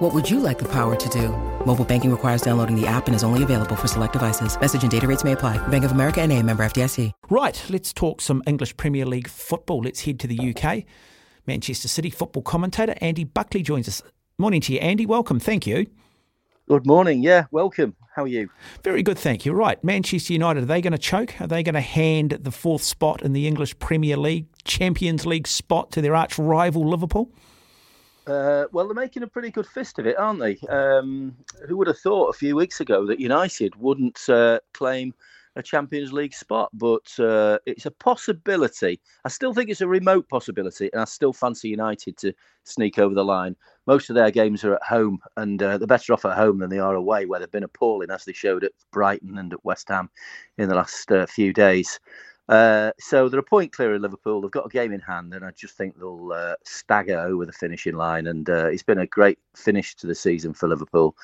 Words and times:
What 0.00 0.14
would 0.14 0.30
you 0.30 0.40
like 0.40 0.58
the 0.58 0.68
power 0.68 0.96
to 0.96 1.08
do? 1.10 1.28
Mobile 1.66 1.84
banking 1.84 2.10
requires 2.10 2.40
downloading 2.40 2.74
the 2.74 2.86
app 2.86 3.06
and 3.06 3.14
is 3.14 3.22
only 3.22 3.42
available 3.42 3.76
for 3.76 3.86
select 3.86 4.14
devices. 4.14 4.58
Message 4.58 4.80
and 4.80 4.90
data 4.90 5.06
rates 5.06 5.24
may 5.24 5.32
apply. 5.32 5.58
Bank 5.68 5.84
of 5.84 5.92
America 5.92 6.22
and 6.22 6.32
a 6.32 6.42
member 6.42 6.64
FDIC. 6.64 7.12
Right, 7.28 7.62
let's 7.68 7.92
talk 7.92 8.22
some 8.22 8.42
English 8.46 8.78
Premier 8.78 9.04
League 9.04 9.28
football. 9.28 9.82
Let's 9.82 10.00
head 10.00 10.18
to 10.20 10.26
the 10.26 10.54
UK. 10.54 10.84
Manchester 11.46 11.86
City 11.86 12.08
football 12.08 12.42
commentator 12.42 12.94
Andy 13.02 13.24
Buckley 13.24 13.60
joins 13.60 13.88
us. 13.88 14.02
Morning 14.38 14.62
to 14.62 14.72
you, 14.72 14.78
Andy. 14.78 15.04
Welcome. 15.04 15.38
Thank 15.38 15.66
you. 15.66 15.86
Good 16.66 16.86
morning. 16.86 17.22
Yeah, 17.22 17.44
welcome. 17.50 17.94
How 18.16 18.22
are 18.22 18.26
you? 18.26 18.48
Very 18.82 19.02
good, 19.02 19.18
thank 19.18 19.44
you. 19.44 19.52
Right, 19.52 19.84
Manchester 19.84 20.32
United, 20.32 20.62
are 20.62 20.66
they 20.66 20.80
going 20.80 20.92
to 20.92 20.98
choke? 20.98 21.38
Are 21.42 21.46
they 21.46 21.62
going 21.62 21.74
to 21.74 21.82
hand 21.82 22.38
the 22.40 22.50
fourth 22.50 22.82
spot 22.82 23.20
in 23.20 23.34
the 23.34 23.46
English 23.46 23.78
Premier 23.78 24.16
League, 24.16 24.46
Champions 24.64 25.26
League 25.26 25.46
spot 25.46 25.90
to 25.92 26.00
their 26.00 26.16
arch 26.16 26.38
rival 26.38 26.88
Liverpool? 26.88 27.30
Uh, 28.26 28.66
well, 28.72 28.86
they're 28.86 28.94
making 28.94 29.22
a 29.22 29.26
pretty 29.26 29.50
good 29.50 29.66
fist 29.66 29.98
of 29.98 30.06
it, 30.06 30.18
aren't 30.18 30.40
they? 30.40 30.58
Um, 30.68 31.36
who 31.68 31.76
would 31.76 31.86
have 31.88 31.98
thought 31.98 32.28
a 32.28 32.38
few 32.38 32.54
weeks 32.54 32.80
ago 32.80 33.06
that 33.06 33.20
United 33.20 33.74
wouldn't 33.76 34.28
uh, 34.28 34.60
claim 34.74 35.14
a 35.56 35.62
Champions 35.62 36.12
League 36.12 36.34
spot? 36.34 36.70
But 36.72 37.10
uh, 37.18 37.58
it's 37.66 37.86
a 37.86 37.90
possibility. 37.90 39.00
I 39.24 39.28
still 39.28 39.54
think 39.54 39.70
it's 39.70 39.80
a 39.80 39.88
remote 39.88 40.28
possibility, 40.28 40.90
and 40.92 41.00
I 41.00 41.06
still 41.06 41.32
fancy 41.32 41.70
United 41.70 42.16
to 42.18 42.32
sneak 42.64 42.98
over 42.98 43.14
the 43.14 43.24
line. 43.24 43.56
Most 43.86 44.10
of 44.10 44.14
their 44.14 44.30
games 44.30 44.64
are 44.64 44.74
at 44.74 44.82
home, 44.82 45.18
and 45.36 45.62
uh, 45.62 45.78
they're 45.78 45.86
better 45.86 46.12
off 46.12 46.24
at 46.24 46.36
home 46.36 46.58
than 46.58 46.70
they 46.70 46.78
are 46.78 46.94
away, 46.94 47.26
where 47.26 47.40
they've 47.40 47.50
been 47.50 47.64
appalling, 47.64 48.10
as 48.10 48.24
they 48.24 48.32
showed 48.32 48.64
at 48.64 48.72
Brighton 48.92 49.38
and 49.38 49.52
at 49.52 49.64
West 49.64 49.88
Ham 49.88 50.10
in 50.58 50.68
the 50.68 50.74
last 50.74 51.10
uh, 51.10 51.26
few 51.26 51.52
days. 51.52 51.98
Uh, 52.50 52.90
so 52.98 53.28
they're 53.28 53.38
a 53.38 53.44
point 53.44 53.70
clear 53.70 53.94
of 53.94 54.02
Liverpool. 54.02 54.40
They've 54.40 54.50
got 54.50 54.66
a 54.66 54.70
game 54.70 54.92
in 54.92 54.98
hand, 54.98 55.32
and 55.32 55.44
I 55.44 55.52
just 55.52 55.76
think 55.76 55.96
they'll 55.96 56.32
uh, 56.32 56.54
stagger 56.64 57.20
over 57.20 57.46
the 57.46 57.52
finishing 57.52 57.94
line. 57.94 58.26
And 58.26 58.50
uh, 58.50 58.66
it's 58.66 58.82
been 58.82 58.98
a 58.98 59.06
great 59.06 59.38
finish 59.54 59.94
to 59.96 60.08
the 60.08 60.16
season 60.16 60.52
for 60.52 60.68
Liverpool. 60.68 61.16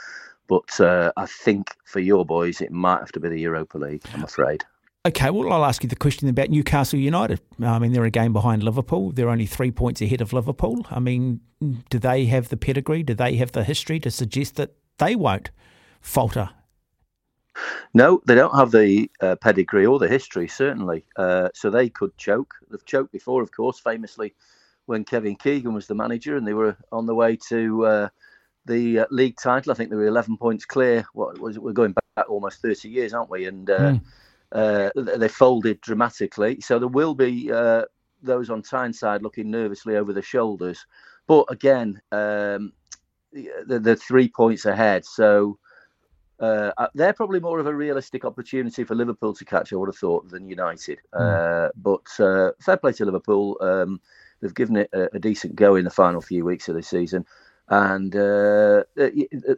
But 0.46 0.80
uh, 0.80 1.10
I 1.16 1.26
think 1.26 1.74
for 1.84 1.98
your 1.98 2.24
boys, 2.24 2.60
it 2.60 2.70
might 2.70 3.00
have 3.00 3.10
to 3.10 3.20
be 3.20 3.28
the 3.28 3.40
Europa 3.40 3.76
League, 3.76 4.04
I'm 4.14 4.22
afraid. 4.22 4.64
Okay, 5.04 5.30
well, 5.30 5.52
I'll 5.52 5.64
ask 5.64 5.82
you 5.82 5.88
the 5.88 5.96
question 5.96 6.28
about 6.28 6.50
Newcastle 6.50 7.00
United. 7.00 7.40
I 7.60 7.80
mean, 7.80 7.92
they're 7.92 8.04
a 8.04 8.10
game 8.10 8.32
behind 8.32 8.62
Liverpool. 8.62 9.10
They're 9.10 9.28
only 9.28 9.46
three 9.46 9.72
points 9.72 10.00
ahead 10.00 10.20
of 10.20 10.32
Liverpool. 10.32 10.86
I 10.90 11.00
mean, 11.00 11.40
do 11.90 11.98
they 11.98 12.26
have 12.26 12.50
the 12.50 12.56
pedigree? 12.56 13.02
Do 13.02 13.14
they 13.14 13.34
have 13.36 13.50
the 13.50 13.64
history 13.64 13.98
to 14.00 14.12
suggest 14.12 14.54
that 14.56 14.74
they 14.98 15.16
won't 15.16 15.50
falter 16.00 16.50
no, 17.94 18.20
they 18.26 18.34
don't 18.34 18.54
have 18.54 18.70
the 18.70 19.10
uh, 19.20 19.36
pedigree 19.36 19.86
or 19.86 19.98
the 19.98 20.08
history, 20.08 20.48
certainly. 20.48 21.04
Uh, 21.16 21.48
so 21.54 21.70
they 21.70 21.88
could 21.88 22.16
choke. 22.16 22.54
They've 22.70 22.84
choked 22.84 23.12
before, 23.12 23.42
of 23.42 23.52
course, 23.52 23.78
famously 23.78 24.34
when 24.86 25.04
Kevin 25.04 25.36
Keegan 25.36 25.74
was 25.74 25.86
the 25.86 25.94
manager 25.94 26.36
and 26.36 26.46
they 26.46 26.54
were 26.54 26.76
on 26.92 27.06
the 27.06 27.14
way 27.14 27.36
to 27.48 27.86
uh, 27.86 28.08
the 28.66 29.00
uh, 29.00 29.06
league 29.10 29.36
title. 29.42 29.72
I 29.72 29.74
think 29.74 29.90
they 29.90 29.96
were 29.96 30.06
11 30.06 30.36
points 30.36 30.64
clear. 30.64 31.06
What 31.12 31.38
was 31.38 31.56
it? 31.56 31.62
We're 31.62 31.72
going 31.72 31.94
back 32.16 32.28
almost 32.28 32.62
30 32.62 32.88
years, 32.88 33.14
aren't 33.14 33.30
we? 33.30 33.46
And 33.46 33.66
mm. 33.66 35.18
they 35.18 35.28
folded 35.28 35.80
dramatically. 35.80 36.60
So 36.60 36.78
there 36.78 36.88
will 36.88 37.14
be 37.14 37.50
those 38.22 38.50
on 38.50 38.62
Tyneside 38.62 39.22
looking 39.22 39.50
nervously 39.50 39.96
over 39.96 40.12
the 40.12 40.22
shoulders. 40.22 40.86
But 41.26 41.46
again, 41.48 42.00
um, 42.12 42.72
the, 43.32 43.80
the 43.80 43.96
three 43.96 44.28
points 44.28 44.64
ahead. 44.64 45.04
So 45.04 45.58
uh, 46.38 46.72
uh, 46.76 46.88
they're 46.94 47.12
probably 47.12 47.40
more 47.40 47.58
of 47.58 47.66
a 47.66 47.74
realistic 47.74 48.24
opportunity 48.24 48.84
for 48.84 48.94
Liverpool 48.94 49.34
to 49.34 49.44
catch, 49.44 49.72
I 49.72 49.76
would 49.76 49.88
have 49.88 49.96
thought, 49.96 50.28
than 50.28 50.48
United. 50.48 50.98
Mm. 51.14 51.68
Uh, 51.68 51.70
but 51.76 52.20
uh, 52.20 52.52
fair 52.60 52.76
play 52.76 52.92
to 52.92 53.04
Liverpool. 53.04 53.56
Um, 53.60 54.00
they've 54.40 54.54
given 54.54 54.76
it 54.76 54.90
a, 54.92 55.14
a, 55.16 55.18
decent 55.18 55.56
go 55.56 55.76
in 55.76 55.84
the 55.84 55.90
final 55.90 56.20
few 56.20 56.44
weeks 56.44 56.68
of 56.68 56.74
the 56.74 56.82
season. 56.82 57.24
And 57.68 58.14
uh, 58.14 58.84
uh, 58.98 59.08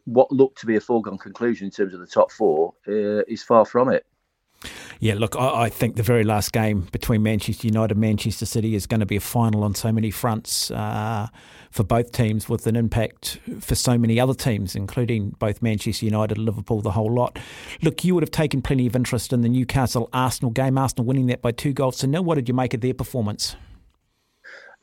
what 0.04 0.32
looked 0.32 0.58
to 0.60 0.66
be 0.66 0.76
a 0.76 0.80
foregone 0.80 1.18
conclusion 1.18 1.66
in 1.66 1.70
terms 1.70 1.94
of 1.94 2.00
the 2.00 2.06
top 2.06 2.30
four 2.30 2.74
is 2.86 3.42
far 3.42 3.64
from 3.64 3.90
it. 3.90 4.06
Yeah, 5.00 5.14
look, 5.14 5.36
I, 5.36 5.62
I, 5.62 5.68
think 5.68 5.94
the 5.94 6.02
very 6.02 6.24
last 6.24 6.52
game 6.52 6.88
between 6.90 7.22
Manchester 7.22 7.68
United 7.68 7.92
and 7.92 8.00
Manchester 8.00 8.44
City 8.44 8.74
is 8.74 8.86
going 8.86 9.00
to 9.00 9.06
be 9.06 9.16
a 9.16 9.20
final 9.20 9.62
on 9.62 9.74
so 9.76 9.92
many 9.92 10.10
fronts 10.10 10.72
uh, 10.72 11.28
for 11.70 11.84
both 11.84 12.10
teams, 12.10 12.48
with 12.48 12.66
an 12.66 12.74
impact 12.74 13.38
for 13.60 13.76
so 13.76 13.96
many 13.96 14.18
other 14.18 14.34
teams, 14.34 14.74
including 14.74 15.30
both 15.38 15.62
Manchester 15.62 16.06
United, 16.06 16.38
and 16.38 16.44
Liverpool, 16.44 16.80
the 16.80 16.90
whole 16.90 17.12
lot. 17.12 17.38
Look, 17.82 18.04
you 18.04 18.14
would 18.14 18.22
have 18.24 18.32
taken 18.32 18.60
plenty 18.60 18.86
of 18.86 18.96
interest 18.96 19.32
in 19.32 19.42
the 19.42 19.48
Newcastle 19.48 20.08
Arsenal 20.12 20.50
game, 20.50 20.76
Arsenal 20.76 21.04
winning 21.04 21.26
that 21.26 21.42
by 21.42 21.52
two 21.52 21.72
goals 21.72 21.98
to 21.98 22.08
nil. 22.08 22.24
What 22.24 22.34
did 22.34 22.48
you 22.48 22.54
make 22.54 22.74
of 22.74 22.80
their 22.80 22.94
performance? 22.94 23.54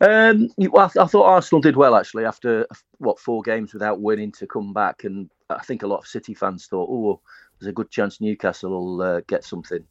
Um, 0.02 0.50
well, 0.58 0.92
I 1.00 1.06
thought 1.06 1.26
Arsenal 1.26 1.62
did 1.62 1.78
well 1.78 1.96
actually 1.96 2.26
after 2.26 2.68
what 2.98 3.20
four 3.20 3.42
games 3.42 3.74
without 3.74 4.02
winning 4.02 4.32
to 4.34 4.48
come 4.48 4.74
back, 4.74 5.04
and 5.04 5.30
I 5.50 5.64
think 5.64 5.84
a 5.84 5.88
lot 5.88 6.00
of 6.00 6.08
City 6.08 6.34
fans 6.34 6.68
thought, 6.68 6.90
oh 6.90 7.22
there's 7.60 7.70
a 7.70 7.74
good 7.74 7.90
chance 7.92 8.22
Newcastle 8.22 8.72
will 8.72 9.02
uh, 9.02 9.22
get 9.28 9.44
something 9.44 9.84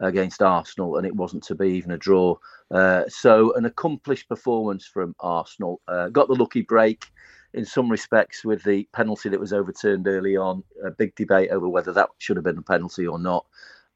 against 0.00 0.42
Arsenal, 0.42 0.96
and 0.96 1.06
it 1.06 1.14
wasn't 1.14 1.42
to 1.44 1.54
be 1.54 1.68
even 1.70 1.90
a 1.90 1.98
draw. 1.98 2.36
Uh, 2.70 3.04
so, 3.08 3.54
an 3.54 3.64
accomplished 3.64 4.28
performance 4.28 4.86
from 4.86 5.14
Arsenal. 5.20 5.80
Uh, 5.88 6.08
got 6.08 6.28
the 6.28 6.34
lucky 6.34 6.62
break 6.62 7.06
in 7.54 7.64
some 7.64 7.90
respects 7.90 8.44
with 8.44 8.62
the 8.62 8.86
penalty 8.92 9.28
that 9.28 9.40
was 9.40 9.52
overturned 9.52 10.06
early 10.06 10.36
on. 10.36 10.62
A 10.84 10.90
big 10.90 11.14
debate 11.14 11.50
over 11.50 11.68
whether 11.68 11.92
that 11.92 12.10
should 12.18 12.36
have 12.36 12.44
been 12.44 12.58
a 12.58 12.62
penalty 12.62 13.06
or 13.06 13.18
not. 13.18 13.46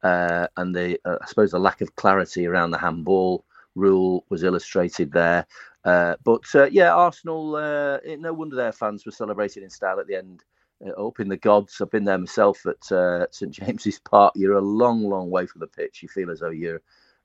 Uh, 0.03 0.49
and 0.57 0.75
the, 0.75 0.99
uh, 1.05 1.19
I 1.23 1.27
suppose, 1.27 1.53
the 1.53 1.61
lack 1.61 1.81
of 1.81 1.95
clarity 1.95 2.47
around 2.47 2.73
the 2.73 2.79
handball 2.79 3.45
rule 3.75 4.25
was 4.29 4.43
illustrated 4.43 5.13
there. 5.13 5.47
Uh, 5.85 6.17
but 6.25 6.43
yeah, 6.73 6.93
Arsenal, 6.93 7.53
no 7.53 8.33
wonder 8.33 8.57
their 8.57 8.73
fans 8.73 9.07
were 9.07 9.13
celebrating 9.13 9.63
in 9.63 9.71
style 9.71 10.01
at 10.01 10.07
the 10.07 10.17
end 10.17 10.43
uh, 10.87 11.07
up 11.07 11.21
in 11.21 11.29
the 11.29 11.37
gods. 11.37 11.81
I've 11.81 11.91
been 11.91 12.05
there 12.05 12.19
myself 12.19 12.65
at 12.67 12.91
uh, 12.93 13.27
St 13.31 13.53
James's 13.53 13.99
Park. 13.99 14.35
You're 14.37 14.57
a 14.57 14.61
long, 14.61 15.09
long 15.09 15.31
way 15.31 15.47
from 15.47 15.61
the 15.61 15.67
pitch. 15.67 16.03
You 16.03 16.09
feel 16.09 16.31
as 16.31 16.41
though 16.41 16.51
you're 16.51 16.83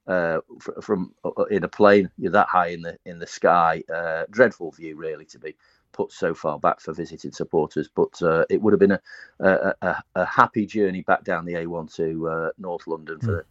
uh, 0.07 0.39
fr- 0.59 0.81
from 0.81 1.13
uh, 1.25 1.43
in 1.45 1.63
a 1.63 1.67
plane. 1.67 2.09
You're 2.17 2.31
that 2.31 2.47
high 2.47 2.69
in 2.69 2.81
the 2.81 2.97
in 3.05 3.19
the 3.19 3.27
sky. 3.27 3.83
Uh, 3.93 4.23
dreadful 4.29 4.71
view, 4.71 4.95
really, 4.95 5.25
to 5.25 5.39
be 5.39 5.55
put 5.91 6.11
so 6.11 6.33
far 6.33 6.59
back 6.59 6.79
for 6.79 6.93
visiting 6.93 7.31
supporters. 7.31 7.89
But 7.93 8.21
uh, 8.21 8.45
it 8.49 8.61
would 8.61 8.73
have 8.73 8.79
been 8.79 8.91
a, 8.91 9.01
a, 9.39 9.73
a, 9.81 10.03
a, 10.15 10.25
happy 10.25 10.65
journey 10.65 11.01
back 11.01 11.23
down 11.23 11.45
the 11.45 11.53
A1 11.53 11.93
to 11.95 12.51
North 12.57 12.87
London 12.87 13.19
for 13.19 13.27
mm. 13.27 13.37
the 13.37 13.45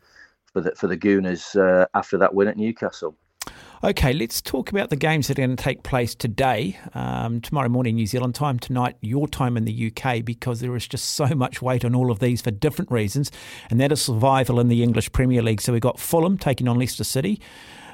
for 0.52 0.60
the 0.60 0.74
for 0.74 0.86
the 0.86 0.96
Gooners 0.96 1.88
after 1.94 2.18
that 2.18 2.34
win 2.34 2.48
at 2.48 2.56
Newcastle. 2.56 3.16
Okay, 3.84 4.14
let's 4.14 4.40
talk 4.40 4.70
about 4.70 4.88
the 4.88 4.96
games 4.96 5.28
that 5.28 5.38
are 5.38 5.42
going 5.42 5.54
to 5.54 5.62
take 5.62 5.82
place 5.82 6.14
today, 6.14 6.78
um, 6.94 7.42
tomorrow 7.42 7.68
morning 7.68 7.96
New 7.96 8.06
Zealand 8.06 8.34
time, 8.34 8.58
tonight 8.58 8.96
your 9.02 9.28
time 9.28 9.54
in 9.54 9.66
the 9.66 9.92
UK, 9.92 10.24
because 10.24 10.60
there 10.60 10.74
is 10.76 10.88
just 10.88 11.10
so 11.10 11.26
much 11.26 11.60
weight 11.60 11.84
on 11.84 11.94
all 11.94 12.10
of 12.10 12.18
these 12.18 12.40
for 12.40 12.50
different 12.50 12.90
reasons, 12.90 13.30
and 13.68 13.78
that 13.78 13.92
is 13.92 14.00
survival 14.00 14.58
in 14.60 14.68
the 14.68 14.82
English 14.82 15.12
Premier 15.12 15.42
League. 15.42 15.60
So 15.60 15.74
we've 15.74 15.82
got 15.82 16.00
Fulham 16.00 16.38
taking 16.38 16.68
on 16.68 16.78
Leicester 16.78 17.04
City. 17.04 17.40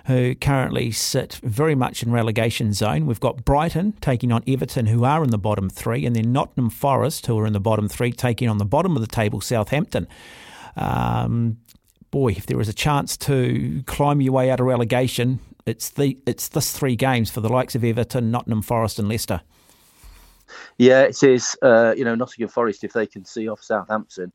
Who 0.07 0.35
currently 0.35 0.91
sit 0.91 1.35
very 1.45 1.77
much 1.77 2.03
in 2.03 2.11
relegation 2.11 2.73
zone. 2.73 3.07
We've 3.07 3.21
got 3.21 3.45
Brighton 3.45 3.93
taking 4.01 4.33
on 4.33 4.43
Everton, 4.49 4.87
who 4.87 5.05
are 5.05 5.23
in 5.23 5.31
the 5.31 5.39
bottom 5.39 5.71
three, 5.71 6.05
and 6.05 6.17
then 6.17 6.33
Nottingham 6.33 6.71
Forest, 6.71 7.27
who 7.27 7.39
are 7.39 7.47
in 7.47 7.53
the 7.53 7.61
bottom 7.61 7.89
three, 7.89 8.11
taking 8.11 8.49
on 8.49 8.59
the 8.59 8.65
bottom 8.65 8.97
of 8.97 9.01
the 9.01 9.07
table, 9.07 9.41
Southampton. 9.41 10.09
Um, 10.75 11.59
boy, 12.11 12.33
if 12.33 12.47
there 12.47 12.61
is 12.61 12.69
a 12.69 12.73
chance 12.73 13.17
to 13.17 13.85
climb 13.87 14.21
your 14.21 14.33
way 14.33 14.51
out 14.51 14.59
of 14.59 14.67
relegation, 14.67 15.39
it's 15.67 15.91
the 15.91 16.19
it's 16.27 16.49
this 16.49 16.73
three 16.73 16.97
games 16.97 17.31
for 17.31 17.41
the 17.41 17.49
likes 17.49 17.75
of 17.75 17.85
Everton, 17.85 18.31
Nottingham 18.31 18.63
Forest, 18.63 18.99
and 18.99 19.09
Leicester. 19.09 19.41
Yeah, 20.79 21.03
it 21.03 21.23
is. 21.23 21.57
Uh, 21.63 21.95
you 21.97 22.05
know, 22.05 22.15
Nottingham 22.15 22.49
Forest, 22.49 22.85
if 22.85 22.93
they 22.93 23.07
can 23.07 23.25
see 23.25 23.49
off 23.49 23.63
Southampton, 23.63 24.33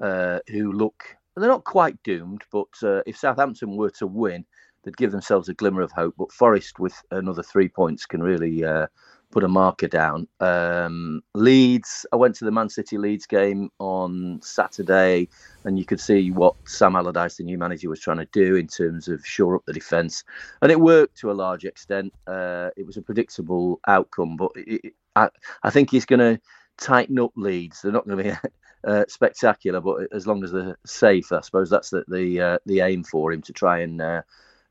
uh, 0.00 0.40
who 0.48 0.72
look 0.72 1.16
they're 1.36 1.48
not 1.48 1.64
quite 1.64 2.02
doomed, 2.02 2.42
but 2.52 2.68
uh, 2.82 3.02
if 3.06 3.16
Southampton 3.16 3.76
were 3.76 3.90
to 3.90 4.06
win, 4.06 4.44
they'd 4.82 4.96
give 4.96 5.12
themselves 5.12 5.48
a 5.48 5.54
glimmer 5.54 5.82
of 5.82 5.92
hope. 5.92 6.14
But 6.18 6.32
Forest, 6.32 6.78
with 6.78 6.94
another 7.10 7.42
three 7.42 7.68
points, 7.68 8.06
can 8.06 8.22
really 8.22 8.64
uh, 8.64 8.86
put 9.30 9.44
a 9.44 9.48
marker 9.48 9.88
down. 9.88 10.26
Um, 10.40 11.22
Leeds, 11.34 12.04
I 12.12 12.16
went 12.16 12.34
to 12.36 12.44
the 12.44 12.50
Man 12.50 12.68
City 12.68 12.98
Leeds 12.98 13.26
game 13.26 13.70
on 13.78 14.40
Saturday, 14.42 15.28
and 15.64 15.78
you 15.78 15.84
could 15.84 16.00
see 16.00 16.30
what 16.30 16.56
Sam 16.66 16.96
Allardyce, 16.96 17.36
the 17.36 17.44
new 17.44 17.58
manager, 17.58 17.88
was 17.88 18.00
trying 18.00 18.18
to 18.18 18.28
do 18.32 18.56
in 18.56 18.66
terms 18.66 19.08
of 19.08 19.24
shore 19.24 19.56
up 19.56 19.64
the 19.66 19.72
defence, 19.72 20.24
and 20.62 20.72
it 20.72 20.80
worked 20.80 21.18
to 21.18 21.30
a 21.30 21.32
large 21.32 21.64
extent. 21.64 22.12
Uh, 22.26 22.70
it 22.76 22.86
was 22.86 22.96
a 22.96 23.02
predictable 23.02 23.80
outcome, 23.86 24.36
but 24.36 24.50
it, 24.56 24.94
I, 25.16 25.28
I, 25.62 25.70
think 25.70 25.90
he's 25.90 26.06
going 26.06 26.20
to 26.20 26.40
tighten 26.78 27.18
up 27.18 27.32
Leeds. 27.36 27.82
They're 27.82 27.92
not 27.92 28.06
going 28.06 28.18
to 28.18 28.24
be 28.24 28.48
uh, 28.90 29.04
spectacular, 29.08 29.80
but 29.80 30.08
as 30.12 30.26
long 30.26 30.42
as 30.42 30.52
they're 30.52 30.78
safe, 30.86 31.30
I 31.32 31.40
suppose 31.40 31.70
that's 31.70 31.90
the 31.90 32.04
the, 32.08 32.40
uh, 32.40 32.58
the 32.66 32.80
aim 32.80 33.04
for 33.04 33.32
him 33.32 33.42
to 33.42 33.52
try 33.52 33.80
and 33.80 34.00
uh, 34.00 34.22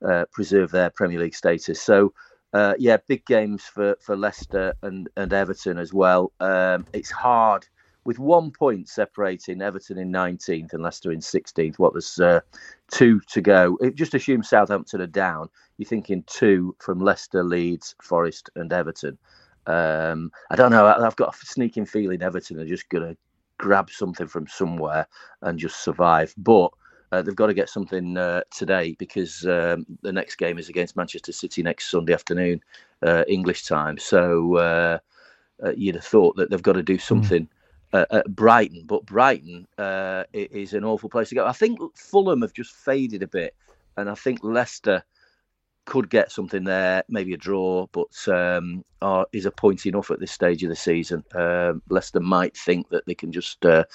uh, 0.05 0.25
preserve 0.31 0.71
their 0.71 0.89
Premier 0.89 1.19
League 1.19 1.35
status. 1.35 1.81
So. 1.81 2.13
Uh, 2.53 2.73
yeah, 2.79 2.97
big 3.07 3.25
games 3.25 3.63
for, 3.63 3.95
for 4.01 4.15
Leicester 4.15 4.73
and, 4.81 5.07
and 5.15 5.33
Everton 5.33 5.77
as 5.77 5.93
well. 5.93 6.31
Um, 6.39 6.85
it's 6.93 7.11
hard 7.11 7.67
with 8.05 8.17
one 8.17 8.49
point 8.49 8.89
separating 8.89 9.61
Everton 9.61 9.97
in 9.99 10.11
19th 10.11 10.73
and 10.73 10.81
Leicester 10.81 11.11
in 11.11 11.19
16th. 11.19 11.77
What 11.77 11.93
there's 11.93 12.19
uh, 12.19 12.39
two 12.91 13.19
to 13.27 13.41
go. 13.41 13.77
It 13.81 13.95
just 13.95 14.15
assume 14.15 14.41
Southampton 14.41 15.01
are 15.01 15.07
down. 15.07 15.49
You're 15.77 15.87
thinking 15.87 16.23
two 16.25 16.75
from 16.79 16.99
Leicester, 16.99 17.43
Leeds, 17.43 17.95
Forest, 18.01 18.49
and 18.55 18.73
Everton. 18.73 19.17
Um, 19.67 20.31
I 20.49 20.55
don't 20.55 20.71
know. 20.71 20.87
I've 20.87 21.15
got 21.15 21.35
a 21.35 21.45
sneaking 21.45 21.85
feeling 21.85 22.23
Everton 22.23 22.59
are 22.59 22.65
just 22.65 22.89
going 22.89 23.07
to 23.07 23.17
grab 23.59 23.89
something 23.91 24.27
from 24.27 24.47
somewhere 24.47 25.07
and 25.43 25.59
just 25.59 25.83
survive. 25.83 26.33
But 26.37 26.71
uh, 27.11 27.21
they've 27.21 27.35
got 27.35 27.47
to 27.47 27.53
get 27.53 27.69
something 27.69 28.17
uh, 28.17 28.41
today 28.51 28.95
because 28.99 29.45
um, 29.45 29.85
the 30.01 30.13
next 30.13 30.35
game 30.35 30.57
is 30.59 30.69
against 30.69 30.95
Manchester 30.95 31.31
City 31.31 31.63
next 31.63 31.89
Sunday 31.89 32.13
afternoon, 32.13 32.61
uh, 33.05 33.23
English 33.27 33.65
time. 33.65 33.97
So 33.97 34.55
uh, 34.57 34.99
uh, 35.63 35.71
you'd 35.75 35.95
have 35.95 36.05
thought 36.05 36.35
that 36.37 36.49
they've 36.49 36.61
got 36.61 36.73
to 36.73 36.83
do 36.83 36.95
hmm. 36.95 36.99
something. 37.01 37.43
Mm 37.43 37.49
uh, 37.93 38.05
at 38.11 38.35
Brighton, 38.35 38.83
but 38.85 39.05
Brighton 39.05 39.67
uh, 39.77 40.23
is 40.33 40.73
an 40.73 40.83
awful 40.83 41.09
place 41.09 41.29
to 41.29 41.35
go. 41.35 41.45
I 41.45 41.53
think 41.53 41.79
Fulham 41.95 42.41
have 42.41 42.53
just 42.53 42.73
faded 42.73 43.23
a 43.23 43.27
bit, 43.27 43.55
and 43.97 44.09
I 44.09 44.15
think 44.15 44.39
Leicester 44.43 45.03
could 45.85 46.09
get 46.09 46.31
something 46.31 46.63
there, 46.63 47.03
maybe 47.09 47.33
a 47.33 47.37
draw, 47.37 47.87
but 47.91 48.15
um, 48.27 48.85
are, 49.01 49.25
is 49.33 49.47
a 49.47 49.51
point 49.51 49.87
enough 49.87 50.11
at 50.11 50.19
this 50.19 50.31
stage 50.31 50.61
of 50.63 50.69
the 50.69 50.75
season. 50.75 51.23
Um, 51.33 51.81
Leicester 51.89 52.19
might 52.19 52.55
think 52.55 52.89
that 52.89 53.05
they 53.07 53.15
can 53.15 53.31
just 53.31 53.65
uh, 53.65 53.85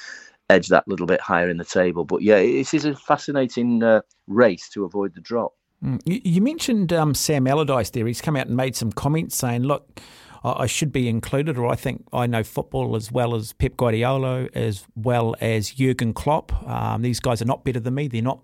edge 0.55 0.69
that 0.69 0.87
little 0.89 1.07
bit 1.07 1.21
higher 1.21 1.49
in 1.49 1.57
the 1.57 1.65
table. 1.65 2.05
But 2.05 2.23
yeah, 2.23 2.41
this 2.41 2.73
is 2.73 2.85
a 2.85 2.95
fascinating 2.95 3.83
uh, 3.83 4.03
race 4.27 4.69
to 4.71 4.85
avoid 4.85 5.15
the 5.15 5.21
drop. 5.21 5.53
Mm. 5.85 6.01
You, 6.05 6.21
you, 6.25 6.41
mentioned 6.41 6.93
um, 6.93 7.15
Sam 7.15 7.47
Allardyce 7.47 7.91
there. 7.91 8.07
He's 8.07 8.21
come 8.21 8.37
out 8.37 8.47
and 8.47 8.57
made 8.57 8.77
some 8.77 8.93
comments 8.93 9.37
saying, 9.37 9.65
look, 9.65 10.01
I 10.45 10.67
should 10.67 10.93
be 10.93 11.09
included, 11.09 11.57
or 11.57 11.69
I 11.69 11.75
think 11.75 12.05
I 12.13 12.27
know 12.27 12.43
football 12.43 12.97
as 12.97 13.11
well 13.11 13.35
as 13.35 13.55
Pep 13.55 13.79
Guardiola, 13.79 14.49
as 14.55 14.87
well 14.95 15.35
as 15.41 15.71
Jurgen 15.71 16.13
Klopp. 16.13 16.53
Um, 16.69 17.01
these 17.01 17.19
guys 17.19 17.41
are 17.41 17.47
not 17.47 17.65
better 17.65 17.81
than 17.81 17.95
me. 17.95 18.09
They're 18.09 18.21
not, 18.21 18.41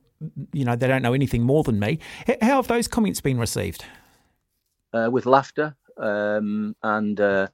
you 0.52 0.64
know, 0.64 0.76
they 0.76 0.88
don't 0.88 1.02
know 1.02 1.12
anything 1.12 1.42
more 1.42 1.62
than 1.62 1.78
me. 1.78 1.98
How 2.40 2.56
have 2.56 2.68
those 2.68 2.88
comments 2.88 3.20
been 3.20 3.38
received? 3.38 3.84
Uh, 4.94 5.10
with 5.12 5.26
laughter, 5.26 5.76
um, 5.98 6.74
and 6.82 7.20
uh, 7.20 7.48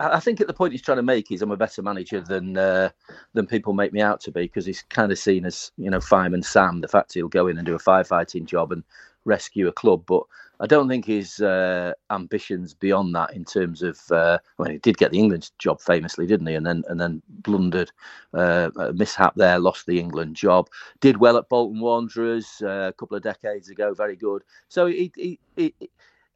I 0.00 0.20
think 0.20 0.40
at 0.40 0.46
the 0.46 0.54
point 0.54 0.72
he's 0.72 0.82
trying 0.82 0.96
to 0.96 1.02
make 1.02 1.30
is 1.30 1.42
I'm 1.42 1.50
a 1.50 1.56
better 1.56 1.82
manager 1.82 2.20
than 2.20 2.56
uh, 2.56 2.90
than 3.34 3.46
people 3.46 3.74
make 3.74 3.92
me 3.92 4.00
out 4.00 4.20
to 4.22 4.32
be 4.32 4.42
because 4.42 4.64
he's 4.64 4.82
kind 4.82 5.12
of 5.12 5.18
seen 5.18 5.44
as 5.44 5.72
you 5.76 5.90
know 5.90 6.00
fireman 6.00 6.42
Sam. 6.42 6.80
The 6.80 6.88
fact 6.88 7.12
he'll 7.14 7.28
go 7.28 7.46
in 7.48 7.58
and 7.58 7.66
do 7.66 7.74
a 7.74 7.78
firefighting 7.78 8.46
job 8.46 8.72
and 8.72 8.82
rescue 9.26 9.68
a 9.68 9.72
club, 9.72 10.04
but 10.06 10.22
I 10.60 10.66
don't 10.66 10.88
think 10.88 11.04
his 11.04 11.40
uh, 11.40 11.92
ambitions 12.10 12.74
beyond 12.74 13.14
that 13.14 13.34
in 13.34 13.44
terms 13.44 13.82
of. 13.82 13.98
Uh, 14.10 14.38
well, 14.58 14.70
he 14.70 14.78
did 14.78 14.96
get 14.98 15.10
the 15.10 15.18
England 15.18 15.50
job 15.58 15.80
famously, 15.80 16.26
didn't 16.26 16.46
he? 16.46 16.54
And 16.54 16.66
then 16.66 16.82
and 16.88 17.00
then 17.00 17.22
blundered, 17.28 17.90
uh, 18.34 18.70
mishap 18.94 19.34
there, 19.36 19.58
lost 19.58 19.86
the 19.86 19.98
England 19.98 20.36
job. 20.36 20.68
Did 21.00 21.18
well 21.18 21.36
at 21.36 21.48
Bolton 21.48 21.80
Wanderers 21.80 22.62
uh, 22.62 22.88
a 22.88 22.92
couple 22.92 23.16
of 23.16 23.22
decades 23.22 23.68
ago, 23.68 23.94
very 23.94 24.16
good. 24.16 24.42
So 24.68 24.86
he, 24.86 25.12
he, 25.16 25.38
he, 25.56 25.74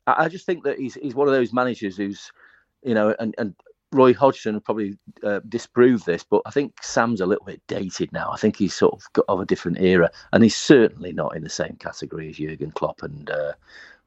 I 0.06 0.28
just 0.28 0.46
think 0.46 0.64
that 0.64 0.78
he's 0.78 0.94
he's 0.94 1.14
one 1.14 1.28
of 1.28 1.34
those 1.34 1.52
managers 1.52 1.96
who's, 1.96 2.30
you 2.84 2.94
know, 2.94 3.14
and 3.18 3.34
and 3.38 3.54
Roy 3.94 4.12
Hodgson 4.12 4.60
probably 4.60 4.98
uh, 5.22 5.40
disproved 5.48 6.04
this, 6.04 6.24
but 6.24 6.42
I 6.46 6.50
think 6.50 6.82
Sam's 6.82 7.20
a 7.20 7.26
little 7.26 7.44
bit 7.44 7.62
dated 7.68 8.12
now. 8.12 8.30
I 8.32 8.36
think 8.36 8.56
he's 8.56 8.74
sort 8.74 8.94
of 8.94 9.12
got 9.12 9.24
of 9.28 9.40
a 9.40 9.46
different 9.46 9.80
era, 9.80 10.10
and 10.32 10.42
he's 10.42 10.56
certainly 10.56 11.12
not 11.12 11.36
in 11.36 11.44
the 11.44 11.48
same 11.48 11.76
category 11.78 12.28
as 12.28 12.36
Jurgen 12.36 12.72
Klopp 12.72 13.02
and 13.02 13.30
uh, 13.30 13.52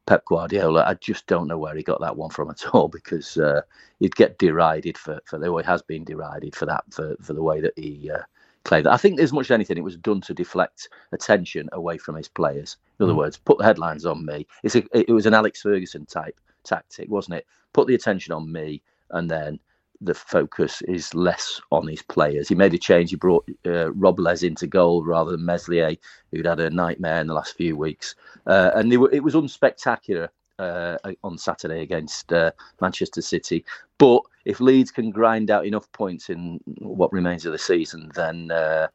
Pep 0.06 0.26
Guardiola. 0.26 0.84
I 0.86 0.96
just 0.96 1.26
don't 1.28 1.48
know 1.48 1.58
where 1.58 1.76
he 1.76 1.84
got 1.84 2.02
that 2.02 2.18
one 2.18 2.30
from 2.30 2.50
at 2.50 2.66
all 2.74 2.90
because 2.90 3.38
uh, 3.38 3.62
he'd 4.00 4.16
get 4.16 4.38
derided 4.38 4.98
for, 4.98 5.22
for 5.26 5.40
the 5.40 5.52
way 5.52 5.64
he 5.64 5.68
has 5.68 5.82
been 5.82 6.04
derided 6.04 6.56
for 6.56 6.66
that 6.66 6.84
for, 6.92 7.16
for 7.22 7.34
the 7.34 7.44
way 7.44 7.62
that 7.62 7.74
he 7.78 8.12
uh, 8.12 8.24
claimed 8.66 8.86
that. 8.86 8.94
I 8.94 8.98
think 8.98 9.20
as 9.20 9.32
much 9.32 9.48
as 9.48 9.52
anything, 9.52 9.78
it 9.78 9.84
was 9.84 9.98
done 9.98 10.22
to 10.22 10.34
deflect 10.34 10.90
attention 11.14 11.70
away 11.72 11.98
from 11.98 12.16
his 12.16 12.28
players. 12.28 12.76
In 13.00 13.06
other 13.06 13.14
mm. 13.14 13.18
words, 13.18 13.38
put 13.38 13.58
the 13.58 13.64
headlines 13.64 14.06
on 14.06 14.26
me. 14.26 14.48
It's 14.64 14.76
a, 14.76 14.84
it 14.94 15.14
was 15.14 15.26
an 15.26 15.34
Alex 15.34 15.62
Ferguson 15.62 16.06
type 16.06 16.40
tactic, 16.64 17.10
wasn't 17.10 17.38
it? 17.38 17.48
Put 17.78 17.86
the 17.86 17.94
attention 17.94 18.34
on 18.34 18.52
me, 18.52 18.82
and 19.12 19.30
then 19.30 19.60
the 20.02 20.16
focus 20.16 20.82
is 20.88 21.14
less 21.14 21.62
on 21.72 21.88
his 21.88 22.02
players. 22.02 22.50
He 22.50 22.56
made 22.56 22.74
a 22.74 22.80
change. 22.80 23.12
He 23.12 23.16
brought 23.16 23.48
uh, 23.68 23.94
Robles 23.94 24.42
into 24.42 24.66
goal 24.66 25.06
rather 25.06 25.30
than 25.30 25.46
Meslier, 25.46 25.96
who'd 26.32 26.48
had 26.48 26.60
a 26.60 26.72
nightmare 26.72 27.22
in 27.22 27.28
the 27.28 27.36
last 27.36 27.56
few 27.56 27.78
weeks. 27.78 28.16
Uh, 28.48 28.72
and 28.74 28.92
were, 29.00 29.12
it 29.12 29.24
was 29.24 29.36
unspectacular 29.36 30.28
uh, 30.58 30.98
on 31.24 31.38
Saturday 31.38 31.84
against 31.84 32.34
uh, 32.34 32.50
Manchester 32.82 33.22
City. 33.22 33.64
But 34.00 34.24
if 34.46 34.60
Leeds 34.60 34.90
can 34.90 35.12
grind 35.12 35.52
out 35.52 35.68
enough 35.68 35.92
points 35.92 36.32
in 36.32 36.60
what 36.80 37.14
remains 37.14 37.46
of 37.46 37.52
the 37.52 37.60
season, 37.60 38.12
then 38.16 38.50
uh, 38.50 38.88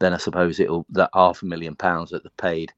then 0.00 0.12
I 0.12 0.16
suppose 0.16 0.58
it'll 0.58 0.86
that 0.90 1.10
half 1.14 1.42
a 1.42 1.46
million 1.46 1.76
pounds 1.76 2.10
that 2.10 2.24
they 2.24 2.30
paid 2.36 2.72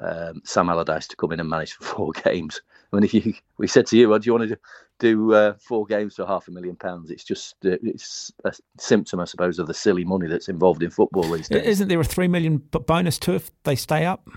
um, 0.00 0.40
Sam 0.44 0.68
Allardyce 0.68 1.08
to 1.08 1.16
come 1.16 1.32
in 1.32 1.40
and 1.40 1.50
manage 1.50 1.72
for 1.72 1.84
four 1.84 2.12
games. 2.24 2.62
I 2.92 2.96
mean, 2.96 3.04
if 3.04 3.14
you 3.14 3.34
we 3.58 3.66
said 3.66 3.86
to 3.86 3.96
you, 3.96 4.08
"What 4.08 4.22
do 4.22 4.26
you 4.26 4.32
want 4.32 4.48
to 4.48 4.54
do?" 4.56 4.60
do 5.00 5.32
uh, 5.32 5.54
four 5.58 5.86
games 5.86 6.14
for 6.14 6.26
half 6.26 6.46
a 6.46 6.50
million 6.52 6.76
pounds. 6.76 7.10
It's 7.10 7.24
just 7.24 7.56
uh, 7.64 7.76
it's 7.82 8.30
a 8.44 8.52
symptom, 8.78 9.18
I 9.18 9.24
suppose, 9.24 9.58
of 9.58 9.66
the 9.66 9.74
silly 9.74 10.04
money 10.04 10.28
that's 10.28 10.48
involved 10.48 10.82
in 10.82 10.90
football 10.90 11.24
these 11.24 11.48
days. 11.48 11.64
Isn't 11.64 11.88
there 11.88 12.00
a 12.00 12.04
three 12.04 12.28
million 12.28 12.58
bonus 12.58 13.18
too 13.18 13.34
if 13.34 13.50
they 13.64 13.74
stay 13.74 14.04
up? 14.04 14.28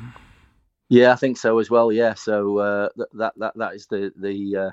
Yeah, 0.90 1.12
I 1.12 1.16
think 1.16 1.38
so 1.38 1.60
as 1.60 1.70
well. 1.70 1.92
Yeah, 1.92 2.16
so 2.16 2.58
uh, 2.58 2.90
that 3.14 3.34
that 3.38 3.54
that 3.56 3.76
is 3.76 3.86
the 3.88 4.12
the 4.16 4.72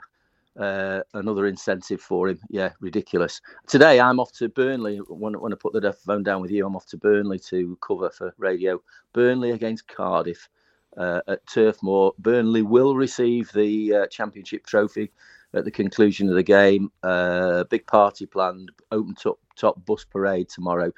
uh, 0.58 0.62
uh, 0.62 1.02
another 1.14 1.46
incentive 1.46 2.00
for 2.00 2.28
him. 2.28 2.40
Yeah, 2.48 2.70
ridiculous. 2.80 3.40
Today 3.66 4.00
I'm 4.00 4.20
off 4.20 4.32
to 4.32 4.48
Burnley. 4.48 4.98
When, 4.98 5.34
when 5.34 5.52
I 5.52 5.56
put 5.56 5.72
the 5.72 5.92
phone 5.92 6.22
down 6.22 6.40
with 6.40 6.50
you, 6.50 6.66
I'm 6.66 6.76
off 6.76 6.86
to 6.86 6.96
Burnley 6.96 7.38
to 7.50 7.76
cover 7.86 8.10
for 8.10 8.32
radio. 8.38 8.80
Burnley 9.12 9.50
against 9.50 9.88
Cardiff. 9.88 10.48
Uh, 10.96 11.20
at 11.28 11.46
Turf 11.46 11.82
Moor, 11.82 12.12
Burnley 12.18 12.62
will 12.62 12.96
receive 12.96 13.50
the 13.52 14.08
Championship 14.10 14.66
trophy 14.66 15.10
at 15.54 15.64
the 15.64 15.70
conclusion 15.70 16.28
of 16.28 16.34
the 16.34 16.42
game. 16.42 16.90
Uh, 17.02 17.64
big 17.64 17.86
party 17.86 18.26
planned, 18.26 18.70
open 18.92 19.14
top 19.14 19.38
top 19.56 19.84
bus 19.84 20.04
parade 20.04 20.48
tomorrow 20.48 20.92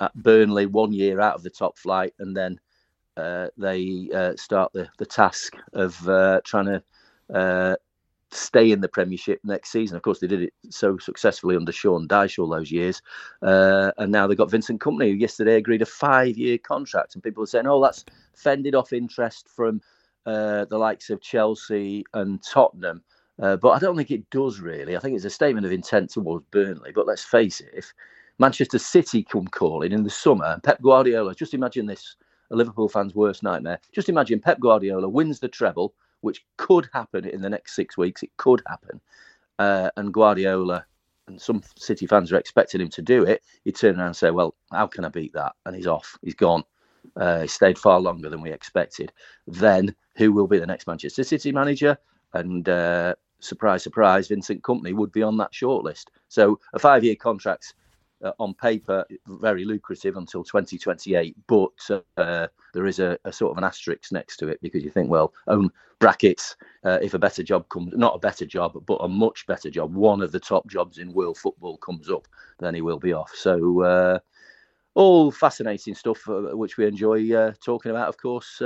at 0.00 0.14
Burnley, 0.14 0.66
one 0.66 0.92
year 0.92 1.20
out 1.20 1.34
of 1.34 1.42
the 1.42 1.50
top 1.50 1.78
flight, 1.78 2.14
and 2.18 2.36
then 2.36 2.58
uh, 3.16 3.48
they 3.56 4.08
uh, 4.14 4.34
start 4.36 4.72
the 4.72 4.88
the 4.98 5.06
task 5.06 5.54
of 5.72 6.08
uh, 6.08 6.40
trying 6.44 6.66
to 6.66 6.82
uh, 7.34 7.76
stay 8.36 8.70
in 8.70 8.80
the 8.80 8.88
Premiership 8.88 9.40
next 9.44 9.70
season. 9.70 9.96
Of 9.96 10.02
course, 10.02 10.20
they 10.20 10.26
did 10.26 10.42
it 10.42 10.52
so 10.70 10.98
successfully 10.98 11.56
under 11.56 11.72
Sean 11.72 12.06
Dyche 12.06 12.38
all 12.38 12.48
those 12.48 12.70
years, 12.70 13.02
uh, 13.42 13.92
and 13.98 14.12
now 14.12 14.26
they've 14.26 14.38
got 14.38 14.50
Vincent 14.50 14.80
Kompany, 14.80 15.10
who 15.10 15.16
yesterday 15.16 15.56
agreed 15.56 15.82
a 15.82 15.86
five-year 15.86 16.58
contract, 16.58 17.14
and 17.14 17.22
people 17.22 17.42
are 17.42 17.46
saying, 17.46 17.66
"Oh, 17.66 17.82
that's 17.82 18.04
fended 18.34 18.74
off 18.74 18.92
interest 18.92 19.48
from." 19.48 19.80
the 20.26 20.66
likes 20.76 21.08
of 21.08 21.20
Chelsea 21.20 22.04
and 22.12 22.42
Tottenham, 22.42 23.00
uh, 23.40 23.56
but 23.56 23.70
I 23.70 23.78
don't 23.78 23.96
think 23.96 24.10
it 24.10 24.28
does 24.30 24.60
really. 24.60 24.96
I 24.96 25.00
think 25.00 25.14
it's 25.14 25.24
a 25.24 25.30
statement 25.30 25.66
of 25.66 25.72
intent 25.72 26.10
towards 26.10 26.44
Burnley. 26.50 26.92
But 26.92 27.06
let's 27.06 27.24
face 27.24 27.60
it, 27.60 27.70
if 27.74 27.92
Manchester 28.38 28.78
City 28.78 29.22
come 29.22 29.46
calling 29.46 29.92
in 29.92 30.02
the 30.02 30.10
summer 30.10 30.58
Pep 30.62 30.80
Guardiola, 30.82 31.34
just 31.34 31.54
imagine 31.54 31.86
this 31.86 32.16
a 32.50 32.56
Liverpool 32.56 32.88
fan's 32.88 33.14
worst 33.14 33.42
nightmare. 33.42 33.78
Just 33.92 34.08
imagine 34.08 34.40
Pep 34.40 34.60
Guardiola 34.60 35.08
wins 35.08 35.40
the 35.40 35.48
treble, 35.48 35.94
which 36.26 36.44
could 36.58 36.88
happen 36.92 37.24
in 37.24 37.40
the 37.40 37.48
next 37.48 37.74
six 37.74 37.96
weeks. 37.96 38.22
It 38.22 38.36
could 38.36 38.62
happen. 38.66 39.00
Uh, 39.58 39.90
and 39.96 40.12
Guardiola 40.12 40.84
and 41.28 41.40
some 41.40 41.62
City 41.76 42.06
fans 42.06 42.32
are 42.32 42.36
expecting 42.36 42.80
him 42.80 42.90
to 42.90 43.02
do 43.02 43.24
it. 43.24 43.42
He 43.64 43.72
turn 43.72 43.98
around 43.98 44.08
and 44.08 44.16
say, 44.16 44.30
Well, 44.30 44.54
how 44.70 44.86
can 44.86 45.04
I 45.04 45.08
beat 45.08 45.32
that? 45.32 45.54
And 45.64 45.74
he's 45.74 45.86
off. 45.86 46.18
He's 46.22 46.34
gone. 46.34 46.64
Uh, 47.16 47.42
he 47.42 47.46
stayed 47.46 47.78
far 47.78 48.00
longer 48.00 48.28
than 48.28 48.42
we 48.42 48.52
expected. 48.52 49.12
Then 49.46 49.94
who 50.16 50.32
will 50.32 50.46
be 50.46 50.58
the 50.58 50.66
next 50.66 50.86
Manchester 50.86 51.24
City 51.24 51.52
manager? 51.52 51.96
And 52.34 52.68
uh, 52.68 53.14
surprise, 53.40 53.82
surprise, 53.82 54.28
Vincent 54.28 54.62
Kompany 54.62 54.94
would 54.94 55.12
be 55.12 55.22
on 55.22 55.36
that 55.38 55.52
shortlist. 55.52 56.06
So 56.28 56.58
a 56.74 56.78
five-year 56.78 57.16
contract 57.16 57.74
uh, 58.22 58.32
on 58.38 58.54
paper 58.54 59.04
very 59.26 59.64
lucrative 59.64 60.16
until 60.16 60.42
2028, 60.44 61.36
but 61.46 61.70
uh, 62.16 62.46
there 62.72 62.86
is 62.86 62.98
a, 62.98 63.18
a, 63.24 63.32
sort 63.32 63.52
of 63.52 63.58
an 63.58 63.64
asterisk 63.64 64.12
next 64.12 64.38
to 64.38 64.48
it 64.48 64.60
because 64.62 64.82
you 64.82 64.90
think, 64.90 65.10
well, 65.10 65.32
own 65.48 65.70
brackets. 65.98 66.56
Uh, 66.84 66.98
if 67.02 67.14
a 67.14 67.18
better 67.18 67.42
job 67.42 67.68
comes, 67.68 67.92
not 67.96 68.14
a 68.14 68.18
better 68.18 68.46
job, 68.46 68.82
but 68.86 68.96
a 68.96 69.08
much 69.08 69.46
better 69.46 69.70
job, 69.70 69.94
one 69.94 70.22
of 70.22 70.32
the 70.32 70.40
top 70.40 70.66
jobs 70.66 70.98
in 70.98 71.12
world 71.12 71.38
football 71.38 71.76
comes 71.78 72.10
up, 72.10 72.26
then 72.58 72.74
he 72.74 72.82
will 72.82 72.98
be 72.98 73.12
off. 73.12 73.32
So. 73.34 73.82
Uh, 73.82 74.18
all 74.94 75.30
fascinating 75.30 75.94
stuff, 75.94 76.26
uh, 76.26 76.56
which 76.56 76.78
we 76.78 76.86
enjoy 76.86 77.30
uh, 77.34 77.52
talking 77.62 77.90
about, 77.90 78.08
of 78.08 78.16
course 78.16 78.62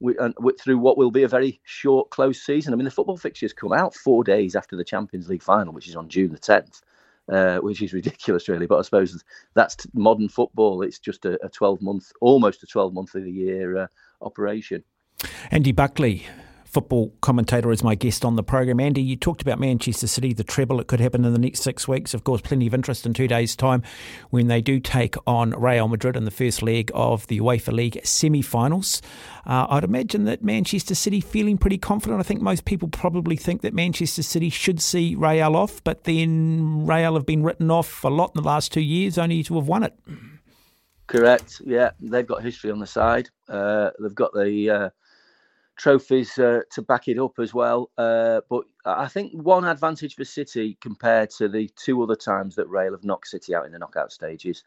we, 0.00 0.16
and 0.18 0.34
through 0.60 0.78
what 0.78 0.98
will 0.98 1.10
be 1.10 1.22
a 1.22 1.28
very 1.28 1.60
short, 1.64 2.10
close 2.10 2.42
season. 2.42 2.72
I 2.72 2.76
mean, 2.76 2.84
the 2.84 2.90
football 2.90 3.16
fixtures 3.16 3.52
come 3.52 3.72
out 3.72 3.94
four 3.94 4.24
days 4.24 4.54
after 4.54 4.76
the 4.76 4.84
Champions 4.84 5.28
League 5.28 5.42
final, 5.42 5.72
which 5.72 5.88
is 5.88 5.96
on 5.96 6.08
June 6.08 6.32
the 6.32 6.38
10th. 6.38 6.82
Uh, 7.30 7.58
which 7.58 7.82
is 7.82 7.92
ridiculous, 7.92 8.48
really. 8.48 8.66
But 8.66 8.78
I 8.78 8.82
suppose 8.82 9.22
that's 9.54 9.86
modern 9.94 10.28
football. 10.28 10.82
It's 10.82 10.98
just 10.98 11.24
a, 11.24 11.38
a 11.44 11.48
12 11.48 11.82
month, 11.82 12.12
almost 12.20 12.62
a 12.62 12.66
12 12.66 12.92
month 12.92 13.14
of 13.14 13.24
the 13.24 13.32
year 13.32 13.76
uh, 13.76 13.86
operation. 14.20 14.84
Andy 15.50 15.72
Buckley, 15.72 16.26
football 16.74 17.14
commentator, 17.20 17.70
is 17.70 17.84
my 17.84 17.94
guest 17.94 18.24
on 18.24 18.34
the 18.34 18.42
program. 18.42 18.80
Andy, 18.80 19.00
you 19.00 19.14
talked 19.14 19.40
about 19.40 19.60
Manchester 19.60 20.08
City, 20.08 20.32
the 20.32 20.42
treble. 20.42 20.80
It 20.80 20.88
could 20.88 20.98
happen 20.98 21.24
in 21.24 21.32
the 21.32 21.38
next 21.38 21.62
six 21.62 21.86
weeks. 21.86 22.14
Of 22.14 22.24
course, 22.24 22.40
plenty 22.40 22.66
of 22.66 22.74
interest 22.74 23.06
in 23.06 23.14
two 23.14 23.28
days' 23.28 23.54
time 23.54 23.84
when 24.30 24.48
they 24.48 24.60
do 24.60 24.80
take 24.80 25.14
on 25.24 25.50
Real 25.50 25.86
Madrid 25.86 26.16
in 26.16 26.24
the 26.24 26.32
first 26.32 26.62
leg 26.62 26.90
of 26.92 27.28
the 27.28 27.38
UEFA 27.38 27.72
League 27.72 28.00
semi-finals. 28.04 29.00
Uh, 29.46 29.68
I'd 29.70 29.84
imagine 29.84 30.24
that 30.24 30.42
Manchester 30.42 30.96
City 30.96 31.20
feeling 31.20 31.58
pretty 31.58 31.78
confident. 31.78 32.18
I 32.18 32.24
think 32.24 32.42
most 32.42 32.64
people 32.64 32.88
probably 32.88 33.36
think 33.36 33.62
that 33.62 33.72
Manchester 33.72 34.24
City 34.24 34.50
should 34.50 34.82
see 34.82 35.14
Real 35.14 35.54
off, 35.54 35.82
but 35.84 36.02
then 36.02 36.86
Real 36.86 37.14
have 37.14 37.24
been 37.24 37.44
written 37.44 37.70
off 37.70 38.02
a 38.02 38.08
lot 38.08 38.32
in 38.34 38.42
the 38.42 38.48
last 38.48 38.72
two 38.72 38.80
years, 38.80 39.16
only 39.16 39.44
to 39.44 39.54
have 39.54 39.68
won 39.68 39.84
it. 39.84 39.94
Correct. 41.06 41.60
Yeah, 41.64 41.90
they've 42.00 42.26
got 42.26 42.42
history 42.42 42.72
on 42.72 42.80
the 42.80 42.86
side. 42.86 43.28
Uh, 43.48 43.90
they've 44.00 44.14
got 44.14 44.32
the 44.32 44.70
uh, 44.70 44.90
trophies 45.76 46.38
uh, 46.38 46.60
to 46.70 46.82
back 46.82 47.08
it 47.08 47.18
up 47.18 47.38
as 47.38 47.52
well. 47.52 47.90
Uh, 47.98 48.40
but 48.48 48.64
I 48.84 49.08
think 49.08 49.32
one 49.32 49.64
advantage 49.64 50.14
for 50.14 50.24
City 50.24 50.78
compared 50.80 51.30
to 51.30 51.48
the 51.48 51.70
two 51.76 52.02
other 52.02 52.16
times 52.16 52.54
that 52.56 52.68
Real 52.68 52.92
have 52.92 53.04
knocked 53.04 53.28
City 53.28 53.54
out 53.54 53.66
in 53.66 53.72
the 53.72 53.78
knockout 53.78 54.12
stages 54.12 54.64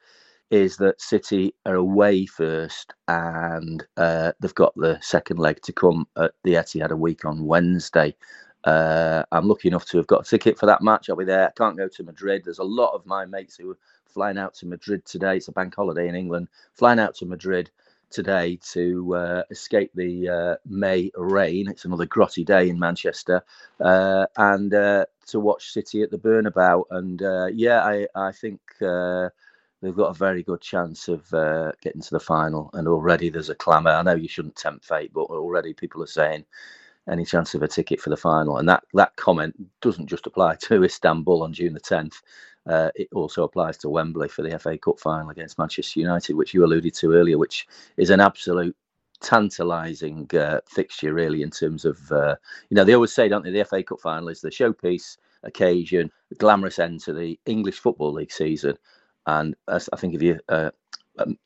is 0.49 0.77
that 0.77 1.01
City 1.01 1.53
are 1.65 1.75
away 1.75 2.25
first 2.25 2.93
and 3.07 3.85
uh, 3.97 4.31
they've 4.39 4.55
got 4.55 4.73
the 4.75 4.97
second 5.01 5.39
leg 5.39 5.61
to 5.63 5.73
come 5.73 6.07
at 6.15 6.31
the 6.43 6.53
Etihad 6.53 6.91
a 6.91 6.95
week 6.95 7.25
on 7.25 7.45
Wednesday. 7.45 8.15
Uh, 8.63 9.23
I'm 9.31 9.47
lucky 9.47 9.67
enough 9.67 9.85
to 9.87 9.97
have 9.97 10.07
got 10.07 10.25
a 10.25 10.29
ticket 10.29 10.57
for 10.57 10.65
that 10.65 10.81
match. 10.81 11.09
I'll 11.09 11.15
be 11.15 11.25
there. 11.25 11.47
I 11.47 11.51
can't 11.51 11.77
go 11.77 11.87
to 11.87 12.03
Madrid. 12.03 12.43
There's 12.45 12.59
a 12.59 12.63
lot 12.63 12.93
of 12.93 13.05
my 13.05 13.25
mates 13.25 13.57
who 13.57 13.71
are 13.71 13.77
flying 14.05 14.37
out 14.37 14.53
to 14.55 14.65
Madrid 14.65 15.05
today. 15.05 15.37
It's 15.37 15.47
a 15.47 15.53
bank 15.53 15.75
holiday 15.75 16.07
in 16.07 16.15
England. 16.15 16.47
Flying 16.73 16.99
out 16.99 17.15
to 17.15 17.25
Madrid 17.25 17.69
today 18.09 18.59
to 18.73 19.15
uh, 19.15 19.43
escape 19.51 19.91
the 19.95 20.29
uh, 20.29 20.55
May 20.65 21.11
rain. 21.15 21.69
It's 21.69 21.85
another 21.85 22.05
grotty 22.05 22.45
day 22.45 22.69
in 22.69 22.79
Manchester, 22.79 23.43
uh, 23.79 24.25
and 24.37 24.73
uh, 24.73 25.05
to 25.27 25.39
watch 25.39 25.71
City 25.71 26.01
at 26.03 26.11
the 26.11 26.17
Bernabéu. 26.17 26.83
And 26.91 27.21
uh, 27.21 27.47
yeah, 27.53 27.83
I 27.83 28.07
I 28.15 28.31
think 28.31 28.59
uh, 28.81 29.29
they've 29.81 29.95
got 29.95 30.11
a 30.11 30.17
very 30.17 30.43
good 30.43 30.61
chance 30.61 31.07
of 31.07 31.29
getting 31.81 32.01
to 32.01 32.11
the 32.11 32.19
final. 32.19 32.69
And 32.73 32.87
already 32.87 33.29
there's 33.29 33.49
a 33.49 33.55
clamour. 33.55 33.91
I 33.91 34.03
know 34.03 34.15
you 34.15 34.27
shouldn't 34.29 34.55
tempt 34.55 34.85
fate, 34.85 35.11
but 35.13 35.23
already 35.23 35.73
people 35.73 36.03
are 36.03 36.07
saying. 36.07 36.45
Any 37.09 37.23
chance 37.23 37.55
of 37.55 37.63
a 37.63 37.69
ticket 37.69 38.01
for 38.01 38.09
the 38.09 38.17
final, 38.17 38.57
and 38.57 38.67
that 38.67 38.83
that 38.93 39.15
comment 39.15 39.55
doesn't 39.79 40.07
just 40.07 40.27
apply 40.27 40.55
to 40.63 40.83
Istanbul 40.83 41.41
on 41.41 41.53
June 41.53 41.73
the 41.73 41.79
10th. 41.79 42.15
Uh, 42.67 42.89
it 42.95 43.07
also 43.13 43.43
applies 43.43 43.77
to 43.77 43.89
Wembley 43.89 44.27
for 44.27 44.41
the 44.41 44.57
FA 44.59 44.77
Cup 44.77 44.99
final 44.99 45.29
against 45.29 45.57
Manchester 45.57 45.99
United, 45.99 46.35
which 46.35 46.53
you 46.53 46.65
alluded 46.65 46.93
to 46.95 47.13
earlier, 47.13 47.37
which 47.37 47.67
is 47.97 48.09
an 48.09 48.19
absolute 48.19 48.75
tantalising 49.21 50.29
uh, 50.35 50.59
fixture, 50.67 51.13
really, 51.13 51.41
in 51.41 51.49
terms 51.49 51.85
of, 51.85 52.11
uh, 52.11 52.35
you 52.69 52.75
know, 52.75 52.83
they 52.83 52.93
always 52.93 53.13
say, 53.13 53.27
don't 53.27 53.43
they, 53.43 53.51
the 53.51 53.65
FA 53.65 53.83
Cup 53.83 53.99
final 53.99 54.27
is 54.27 54.41
the 54.41 54.49
showpiece 54.49 55.17
occasion, 55.43 56.11
the 56.29 56.35
glamorous 56.35 56.79
end 56.79 56.99
to 57.01 57.13
the 57.13 57.39
English 57.45 57.79
Football 57.79 58.13
League 58.13 58.31
season. 58.31 58.77
And 59.25 59.55
I 59.67 59.79
think 59.79 60.13
if 60.13 60.21
you 60.21 60.39
uh, 60.49 60.71
um, 61.17 61.37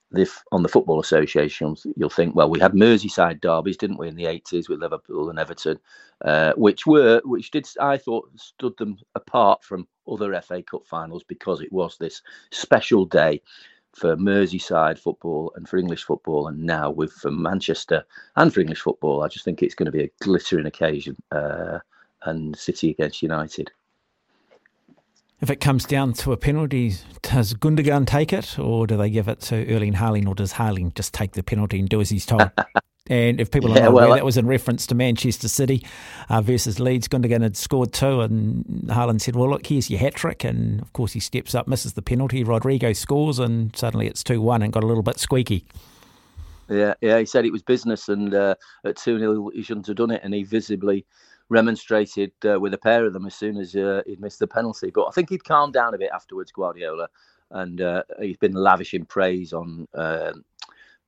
on 0.52 0.64
the 0.64 0.70
Football 0.70 1.00
Association, 1.00 1.76
you'll 1.96 2.10
think, 2.10 2.36
well, 2.36 2.50
we 2.50 2.60
had 2.60 2.74
Merseyside 2.74 3.42
derbies, 3.42 3.78
didn't 3.78 3.98
we, 3.98 4.08
in 4.08 4.16
the 4.16 4.26
80s 4.26 4.70
with 4.70 4.80
Liverpool 4.80 5.30
and 5.30 5.40
Everton, 5.40 5.80
uh, 6.26 6.54
which 6.54 6.86
were, 6.86 7.22
which 7.24 7.52
did, 7.52 7.68
I 7.80 7.98
thought, 7.98 8.30
stood 8.36 8.78
them 8.78 8.98
apart 9.16 9.64
from 9.64 9.88
other 10.08 10.40
FA 10.42 10.62
Cup 10.64 10.86
finals 10.86 11.24
because 11.24 11.62
it 11.62 11.72
was 11.72 11.98
this 11.98 12.22
special 12.52 13.06
day 13.06 13.42
for 13.94 14.16
Merseyside 14.16 14.98
football 14.98 15.52
and 15.56 15.68
for 15.68 15.78
English 15.78 16.04
football, 16.04 16.48
and 16.48 16.60
now 16.60 16.90
with 16.90 17.12
for 17.14 17.32
Manchester 17.32 18.06
and 18.38 18.54
for 18.54 18.62
English 18.62 18.82
football, 18.82 19.24
I 19.24 19.28
just 19.28 19.44
think 19.46 19.62
it's 19.62 19.76
going 19.76 19.88
to 19.88 19.92
be 19.92 20.04
a 20.04 20.12
glittering 20.22 20.66
occasion. 20.66 21.16
Uh, 21.32 21.80
and 22.24 22.56
City 22.56 22.92
against 22.92 23.22
United. 23.22 23.72
If 25.42 25.50
it 25.50 25.56
comes 25.56 25.86
down 25.86 26.14
to 26.14 26.34
a 26.34 26.38
penalty, 26.38 26.94
does 27.24 27.56
Gundogan 27.56 28.06
take 28.06 28.32
it, 28.32 28.60
or 28.60 28.86
do 28.86 28.96
they 28.96 29.10
give 29.10 29.28
it 29.28 29.40
to 29.42 29.74
Erling 29.74 29.94
Haaland, 29.94 30.28
or 30.28 30.36
does 30.36 30.54
Haaland 30.54 30.94
just 30.94 31.16
take 31.16 31.32
the 31.32 31.42
penalty 31.42 31.80
and 31.80 31.90
do 31.90 32.00
as 32.00 32.12
he's 32.12 32.28
told? 32.28 32.52
and 33.10 33.42
if 33.42 33.50
people 33.50 33.72
yeah, 33.72 33.78
are 33.78 33.84
not 33.86 33.94
well, 33.94 34.06
aware, 34.06 34.18
that 34.18 34.26
was 34.26 34.38
in 34.38 34.46
reference 34.46 34.86
to 34.86 34.96
Manchester 34.96 35.48
City 35.48 35.84
uh, 36.30 36.42
versus 36.42 36.80
Leeds. 36.80 37.08
Gundogan 37.08 37.42
had 37.42 37.58
scored 37.58 37.92
two, 37.92 38.22
and 38.22 38.64
Haaland 38.86 39.22
said, 39.22 39.36
"Well, 39.36 39.50
look, 39.50 39.66
here's 39.66 39.90
your 39.90 40.00
hat 40.00 40.14
trick." 40.14 40.44
And 40.44 40.80
of 40.80 40.94
course, 40.94 41.14
he 41.14 41.20
steps 41.20 41.56
up, 41.56 41.68
misses 41.68 41.94
the 41.94 42.04
penalty. 42.04 42.44
Rodrigo 42.44 42.94
scores, 42.94 43.40
and 43.40 43.76
suddenly 43.76 44.06
it's 44.06 44.24
two 44.24 44.42
one, 44.42 44.62
and 44.62 44.72
got 44.72 44.84
a 44.84 44.88
little 44.88 45.02
bit 45.02 45.18
squeaky. 45.18 45.66
Yeah, 46.70 46.94
yeah. 47.02 47.18
He 47.18 47.26
said 47.26 47.46
it 47.46 47.52
was 47.52 47.64
business, 47.64 48.10
and 48.10 48.36
uh, 48.36 48.54
at 48.86 48.96
two 48.96 49.18
0 49.18 49.50
he 49.56 49.64
shouldn't 49.64 49.88
have 49.88 49.96
done 49.96 50.12
it, 50.12 50.22
and 50.24 50.36
he 50.36 50.44
visibly 50.44 51.04
remonstrated 51.52 52.32
uh, 52.46 52.58
with 52.58 52.74
a 52.74 52.78
pair 52.78 53.06
of 53.06 53.12
them 53.12 53.26
as 53.26 53.36
soon 53.36 53.58
as 53.58 53.76
uh, 53.76 54.02
he'd 54.08 54.22
missed 54.22 54.40
the 54.40 54.48
penalty. 54.48 54.90
But 54.90 55.08
I 55.08 55.12
think 55.12 55.30
he'd 55.30 55.44
calmed 55.44 55.74
down 55.74 55.94
a 55.94 55.98
bit 55.98 56.10
afterwards, 56.14 56.52
Guardiola, 56.52 57.10
and 57.52 57.82
uh, 57.82 58.04
he's 58.22 58.38
been 58.38 58.54
lavishing 58.54 59.04
praise 59.04 59.52
on 59.52 59.86
um, 59.94 60.46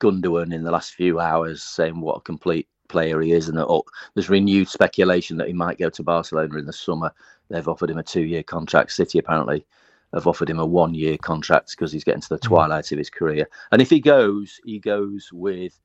Gundogan 0.02 0.54
in 0.54 0.64
the 0.64 0.72
last 0.72 0.96
few 0.96 1.22
hours, 1.22 1.64
saying 1.64 2.00
what 2.02 2.18
a 2.18 2.22
complete 2.22 2.68
player 2.90 3.22
he 3.22 3.32
is, 3.32 3.48
and 3.48 3.58
that 3.58 3.68
oh, 3.68 3.86
there's 4.14 4.30
renewed 4.30 4.68
speculation 4.68 5.38
that 5.38 5.48
he 5.48 5.54
might 5.54 5.80
go 5.80 5.90
to 5.90 6.04
Barcelona 6.04 6.58
in 6.58 6.66
the 6.66 6.74
summer. 6.74 7.14
They've 7.50 7.68
offered 7.68 7.90
him 7.90 7.98
a 7.98 8.04
two-year 8.04 8.44
contract. 8.44 8.92
City 8.92 9.20
apparently 9.20 9.66
have 10.14 10.28
offered 10.28 10.50
him 10.50 10.60
a 10.60 10.66
one-year 10.66 11.18
contract 11.20 11.72
because 11.72 11.94
he's 11.94 12.04
getting 12.04 12.22
to 12.22 12.30
the 12.30 12.36
hmm. 12.36 12.48
twilight 12.48 12.92
of 12.92 12.98
his 12.98 13.10
career. 13.10 13.48
And 13.72 13.82
if 13.82 13.90
he 13.90 14.02
goes, 14.02 14.60
he 14.66 14.78
goes 14.78 15.30
with 15.32 15.80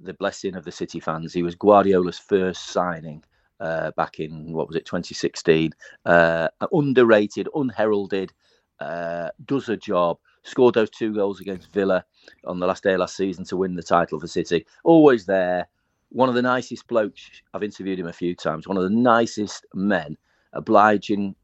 the 0.00 0.12
blessing 0.12 0.54
of 0.54 0.66
the 0.66 0.72
City 0.72 1.00
fans. 1.00 1.32
He 1.32 1.42
was 1.42 1.54
Guardiola's 1.54 2.18
first 2.18 2.66
signing 2.66 3.24
uh, 3.60 3.90
back 3.92 4.20
in 4.20 4.52
what 4.52 4.66
was 4.66 4.76
it 4.76 4.86
2016. 4.86 5.72
Uh, 6.04 6.48
underrated, 6.72 7.48
unheralded, 7.54 8.32
uh, 8.80 9.30
does 9.44 9.68
a 9.68 9.76
job. 9.76 10.18
Scored 10.44 10.74
those 10.74 10.90
two 10.90 11.14
goals 11.14 11.40
against 11.40 11.72
Villa 11.72 12.04
on 12.46 12.58
the 12.58 12.66
last 12.66 12.82
day 12.82 12.94
of 12.94 13.00
last 13.00 13.16
season 13.16 13.44
to 13.44 13.56
win 13.56 13.76
the 13.76 13.82
title 13.82 14.18
for 14.18 14.26
City. 14.26 14.66
Always 14.82 15.24
there. 15.26 15.68
One 16.08 16.28
of 16.28 16.34
the 16.34 16.42
nicest 16.42 16.88
blokes. 16.88 17.30
I've 17.54 17.62
interviewed 17.62 18.00
him 18.00 18.08
a 18.08 18.12
few 18.12 18.34
times. 18.34 18.66
One 18.66 18.76
of 18.76 18.82
the 18.82 18.90
nicest 18.90 19.64
men, 19.72 20.16
obliging 20.52 21.36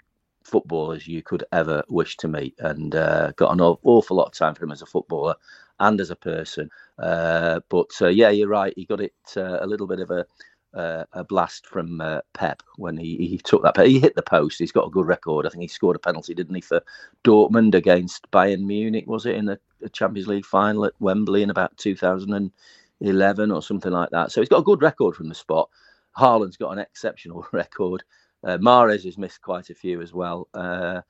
footballers 0.42 1.06
you 1.06 1.22
could 1.22 1.44
ever 1.52 1.84
wish 1.88 2.16
to 2.18 2.28
meet, 2.28 2.54
and 2.58 2.94
uh, 2.96 3.30
got 3.36 3.52
an 3.52 3.60
awful 3.60 4.16
lot 4.16 4.26
of 4.26 4.32
time 4.32 4.54
for 4.54 4.64
him 4.64 4.72
as 4.72 4.82
a 4.82 4.86
footballer 4.86 5.36
and 5.80 6.00
as 6.00 6.10
a 6.10 6.16
person. 6.16 6.68
Uh, 6.98 7.60
but 7.68 7.90
uh, 8.00 8.08
yeah, 8.08 8.30
you're 8.30 8.48
right. 8.48 8.72
He 8.76 8.84
got 8.84 9.00
it 9.00 9.14
uh, 9.36 9.58
a 9.60 9.66
little 9.66 9.86
bit 9.86 10.00
of 10.00 10.10
a 10.10 10.26
uh, 10.74 11.04
a 11.12 11.24
blast 11.24 11.66
from 11.66 12.00
uh, 12.00 12.20
Pep 12.34 12.62
when 12.76 12.96
he, 12.96 13.16
he 13.16 13.38
took 13.38 13.62
that. 13.62 13.76
He 13.86 13.98
hit 13.98 14.14
the 14.14 14.22
post. 14.22 14.58
He's 14.58 14.72
got 14.72 14.86
a 14.86 14.90
good 14.90 15.06
record. 15.06 15.46
I 15.46 15.50
think 15.50 15.62
he 15.62 15.68
scored 15.68 15.96
a 15.96 16.00
penalty, 16.00 16.34
didn't 16.34 16.54
he, 16.54 16.60
for 16.60 16.82
Dortmund 17.24 17.74
against 17.74 18.30
Bayern 18.30 18.64
Munich? 18.64 19.06
Was 19.06 19.26
it 19.26 19.36
in 19.36 19.46
the, 19.46 19.58
Champions 19.92 20.26
League 20.26 20.44
final 20.44 20.84
at 20.84 20.92
Wembley 20.98 21.42
in 21.42 21.50
about 21.50 21.76
2011 21.76 23.50
or 23.50 23.62
something 23.62 23.92
like 23.92 24.10
that? 24.10 24.32
So 24.32 24.40
he's 24.40 24.48
got 24.48 24.58
a 24.58 24.64
good 24.64 24.82
record 24.82 25.14
from 25.14 25.28
the 25.28 25.34
spot. 25.34 25.68
Haaland's 26.16 26.56
got 26.56 26.72
an 26.72 26.78
exceptional 26.78 27.46
record. 27.52 28.02
Uh, 28.44 28.58
Mahrez 28.58 29.04
has 29.04 29.18
missed 29.18 29.42
quite 29.42 29.70
a 29.70 29.74
few 29.74 30.00
as 30.00 30.12
well. 30.12 30.48
Uh, 30.52 31.00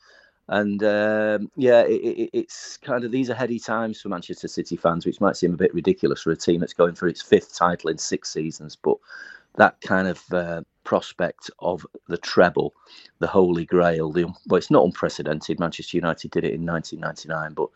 and 0.49 0.83
um, 0.83 1.51
yeah, 1.57 1.83
it, 1.83 2.01
it, 2.01 2.31
it's 2.33 2.79
kind 2.79 3.05
of 3.05 3.13
these 3.13 3.29
are 3.29 3.35
heady 3.35 3.59
times 3.59 4.01
for 4.01 4.09
Manchester 4.09 4.49
City 4.49 4.77
fans, 4.77 5.05
which 5.05 5.21
might 5.21 5.37
seem 5.37 5.53
a 5.53 5.59
bit 5.59 5.75
ridiculous 5.75 6.23
for 6.23 6.31
a 6.31 6.37
team 6.37 6.61
that's 6.61 6.73
going 6.73 6.95
for 6.95 7.07
its 7.07 7.21
fifth 7.21 7.55
title 7.55 7.91
in 7.91 7.99
six 7.99 8.31
seasons. 8.31 8.75
But 8.75 8.97
that 9.57 9.81
kind 9.81 10.09
of 10.09 10.23
uh, 10.33 10.63
prospect 10.85 11.51
of 11.59 11.87
the 12.09 12.19
treble, 12.19 12.75
the 13.19 13.27
Holy 13.27 13.65
Grail. 13.65 14.11
The, 14.11 14.25
well, 14.47 14.59
it's 14.59 14.71
not 14.71 14.85
unprecedented. 14.85 15.61
Manchester 15.61 15.97
United 15.97 16.31
did 16.31 16.45
it 16.45 16.55
in 16.55 16.65
1999, 16.65 17.55
but 17.55 17.69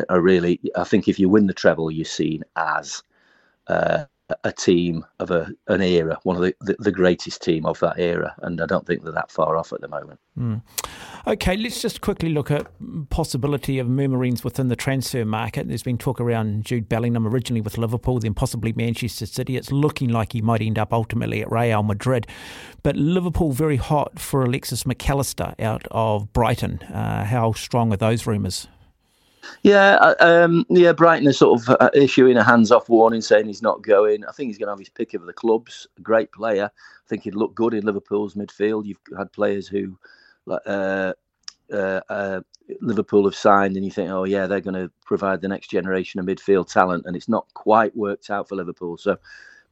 uh, 0.00 0.12
I 0.12 0.16
really, 0.16 0.60
I 0.76 0.84
think 0.84 1.08
if 1.08 1.18
you 1.18 1.28
win 1.28 1.46
the 1.46 1.54
treble, 1.54 1.90
you're 1.90 2.04
seen 2.04 2.42
as 2.56 3.02
uh, 3.68 4.04
a 4.42 4.52
team 4.52 5.06
of 5.20 5.30
a 5.30 5.48
an 5.68 5.80
era, 5.80 6.18
one 6.24 6.36
of 6.36 6.42
the, 6.42 6.54
the, 6.60 6.76
the, 6.80 6.90
greatest 6.90 7.42
team 7.42 7.64
of 7.64 7.78
that 7.78 7.98
era, 7.98 8.34
and 8.42 8.60
I 8.60 8.66
don't 8.66 8.84
think 8.84 9.04
they're 9.04 9.12
that 9.12 9.30
far 9.30 9.56
off 9.56 9.72
at 9.72 9.80
the 9.80 9.88
moment. 9.88 10.18
Mm. 10.36 10.62
Okay, 11.28 11.56
let's 11.56 11.80
just 11.80 12.00
quickly 12.00 12.30
look 12.30 12.50
at 12.50 12.66
possibility 13.10 13.78
of 13.78 13.88
murmurings 13.88 14.42
within 14.42 14.68
the 14.68 14.76
transfer 14.76 15.24
market. 15.24 15.68
There's 15.68 15.84
been 15.84 15.98
talk 15.98 16.20
around 16.20 16.64
Jude 16.64 16.88
Bellingham 16.88 17.26
originally 17.26 17.60
with 17.60 17.78
Liverpool, 17.78 18.18
then 18.18 18.34
possibly 18.34 18.72
Manchester 18.72 19.26
City. 19.26 19.56
It's 19.56 19.70
looking 19.70 20.08
like 20.10 20.32
he 20.32 20.42
might 20.42 20.62
end 20.62 20.78
up 20.78 20.92
ultimately 20.92 21.42
at 21.42 21.50
Real 21.50 21.84
Madrid, 21.84 22.26
but 22.82 22.96
Liverpool 22.96 23.52
very 23.52 23.76
hot 23.76 24.18
for 24.18 24.44
Alexis 24.44 24.84
McAllister 24.84 25.58
out 25.60 25.86
of 25.92 26.32
Brighton. 26.32 26.78
Uh, 26.82 27.24
how 27.24 27.52
strong 27.52 27.92
are 27.92 27.96
those 27.96 28.26
rumours? 28.26 28.66
Yeah, 29.62 29.96
uh, 29.96 30.14
um, 30.20 30.64
yeah. 30.68 30.92
Brighton 30.92 31.26
is 31.26 31.38
sort 31.38 31.60
of 31.60 31.76
uh, 31.80 31.90
issuing 31.94 32.36
a 32.36 32.44
hands-off 32.44 32.88
warning, 32.88 33.20
saying 33.20 33.46
he's 33.46 33.62
not 33.62 33.82
going. 33.82 34.24
I 34.24 34.32
think 34.32 34.48
he's 34.48 34.58
going 34.58 34.68
to 34.68 34.72
have 34.72 34.78
his 34.78 34.88
pick 34.88 35.14
of 35.14 35.26
the 35.26 35.32
clubs. 35.32 35.86
Great 36.02 36.30
player. 36.32 36.70
I 36.74 37.08
think 37.08 37.22
he'd 37.22 37.34
look 37.34 37.54
good 37.54 37.74
in 37.74 37.84
Liverpool's 37.84 38.34
midfield. 38.34 38.86
You've 38.86 38.98
had 39.16 39.32
players 39.32 39.68
who, 39.68 39.98
uh, 40.48 41.12
uh, 41.72 42.00
uh, 42.08 42.40
Liverpool 42.80 43.24
have 43.24 43.34
signed, 43.34 43.76
and 43.76 43.84
you 43.84 43.90
think, 43.90 44.10
oh 44.10 44.24
yeah, 44.24 44.46
they're 44.46 44.60
going 44.60 44.74
to 44.74 44.90
provide 45.04 45.40
the 45.40 45.48
next 45.48 45.68
generation 45.68 46.20
of 46.20 46.26
midfield 46.26 46.70
talent, 46.72 47.04
and 47.06 47.16
it's 47.16 47.28
not 47.28 47.46
quite 47.54 47.96
worked 47.96 48.30
out 48.30 48.48
for 48.48 48.56
Liverpool. 48.56 48.96
So 48.96 49.16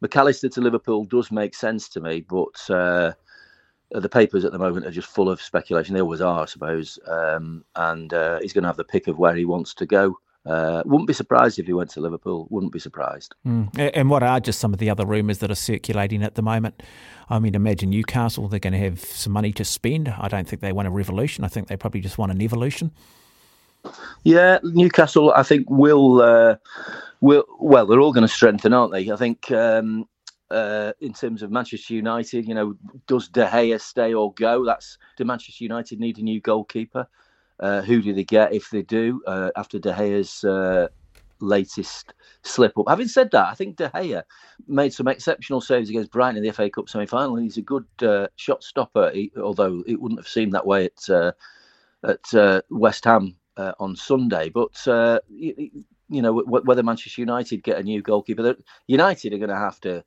McAllister 0.03 0.53
to 0.53 0.61
Liverpool 0.61 1.05
does 1.05 1.31
make 1.31 1.55
sense 1.55 1.89
to 1.91 2.01
me, 2.01 2.21
but 2.21 2.71
uh, 2.71 3.13
the 4.01 4.09
papers 4.09 4.45
at 4.45 4.53
the 4.53 4.59
moment 4.59 4.87
are 4.87 4.91
just 4.91 5.09
full 5.09 5.29
of 5.29 5.41
speculation. 5.41 5.95
They 5.95 6.01
always 6.01 6.21
are, 6.21 6.43
I 6.43 6.47
suppose. 6.47 6.99
Um, 7.07 7.65
and 7.77 8.13
uh, 8.13 8.41
he's 8.41 8.53
going 8.53 8.63
to 8.63 8.69
have 8.69 8.77
the 8.77 8.85
pick 8.85 9.07
of 9.09 9.19
where 9.19 9.35
he 9.35 9.45
wants 9.45 9.75
to 9.75 9.87
go. 9.87 10.19
Uh, 10.47 10.83
wouldn't 10.85 11.07
be 11.07 11.15
surprised 11.15 11.59
if 11.59 11.67
he 11.67 11.73
went 11.73 11.89
to 11.91 12.01
Liverpool. 12.01 12.47
Wouldn't 12.51 12.73
be 12.73 12.79
surprised. 12.79 13.35
Mm. 13.47 13.93
And 13.95 14.11
what 14.11 14.23
are 14.23 14.41
just 14.41 14.61
some 14.61 14.75
of 14.75 14.79
the 14.79 14.91
other 14.91 15.07
rumours 15.07 15.39
that 15.39 15.51
are 15.51 15.55
circulating 15.55 16.23
at 16.23 16.35
the 16.35 16.43
moment? 16.43 16.83
I 17.31 17.39
mean, 17.39 17.55
imagine 17.55 17.91
Newcastle. 17.91 18.49
They're 18.49 18.61
going 18.61 18.75
to 18.75 18.79
have 18.79 19.01
some 19.01 19.33
money 19.33 19.53
to 19.53 19.65
spend. 19.65 20.09
I 20.09 20.29
don't 20.29 20.47
think 20.47 20.61
they 20.61 20.73
want 20.73 20.89
a 20.89 20.91
revolution. 20.91 21.45
I 21.45 21.49
think 21.49 21.69
they 21.69 21.77
probably 21.77 22.03
just 22.03 22.19
want 22.19 22.31
an 22.31 22.43
evolution. 22.43 22.91
Yeah, 24.23 24.59
Newcastle. 24.63 25.33
I 25.33 25.43
think 25.45 25.69
will 25.71 26.21
uh, 26.21 26.57
will 27.21 27.45
well. 27.59 27.87
They're 27.87 28.01
all 28.01 28.13
going 28.13 28.27
to 28.27 28.33
strengthen, 28.33 28.75
aren't 28.75 28.93
they? 28.93 29.11
I 29.11 29.17
think 29.17 29.51
um, 29.51 30.07
uh, 30.51 30.93
in 31.01 31.13
terms 31.13 31.43
of 31.43 31.51
Manchester 31.51 31.95
United, 31.95 32.47
you 32.47 32.55
know, 32.55 32.77
does 33.07 33.29
De 33.29 33.47
Gea 33.47 33.81
stay 33.81 34.15
or 34.15 34.33
go? 34.35 34.65
That's 34.65 34.99
do 35.17 35.25
Manchester 35.25 35.65
United 35.65 36.01
need 36.01 36.19
a 36.19 36.23
new 36.23 36.41
goalkeeper? 36.41 37.07
Uh, 37.61 37.83
who 37.83 38.03
do 38.03 38.13
they 38.13 38.25
get 38.25 38.53
if 38.53 38.71
they 38.71 38.83
do 38.83 39.23
uh, 39.27 39.51
after 39.57 39.79
De 39.79 39.93
Gea's 39.93 40.45
uh, 40.45 40.89
latest 41.41 42.13
slip 42.43 42.77
up? 42.77 42.89
Having 42.89 43.09
said 43.09 43.31
that, 43.31 43.47
I 43.47 43.55
think 43.55 43.77
De 43.77 43.89
Gea 43.89 44.23
made 44.67 44.93
some 44.93 45.09
exceptional 45.09 45.61
saves 45.61 45.89
against 45.89 46.11
Brighton 46.11 46.37
in 46.37 46.43
the 46.43 46.53
FA 46.53 46.69
Cup 46.69 46.89
semi 46.89 47.07
final. 47.07 47.37
He's 47.37 47.57
a 47.57 47.63
good 47.63 47.87
uh, 48.03 48.27
shot 48.37 48.63
stopper, 48.63 49.11
he, 49.15 49.33
although 49.41 49.83
it 49.87 50.01
wouldn't 50.01 50.21
have 50.21 50.29
seemed 50.29 50.53
that 50.53 50.67
way 50.67 50.87
at 50.87 51.11
uh, 51.11 51.33
at 52.03 52.63
West 52.71 53.05
Ham 53.05 53.37
on 53.57 53.97
Sunday. 53.97 54.51
But 54.51 54.73
you, 55.31 55.71
you, 56.11 56.23
know, 56.23 56.35
whether 56.35 56.83
Manchester 56.83 57.23
United 57.23 57.63
get 57.63 57.79
a 57.79 57.83
new 57.83 58.03
goalkeeper, 58.03 58.57
United 58.89 59.33
are 59.33 59.39
going 59.39 59.49
to 59.49 59.57
have 59.57 59.81
to 59.81 60.05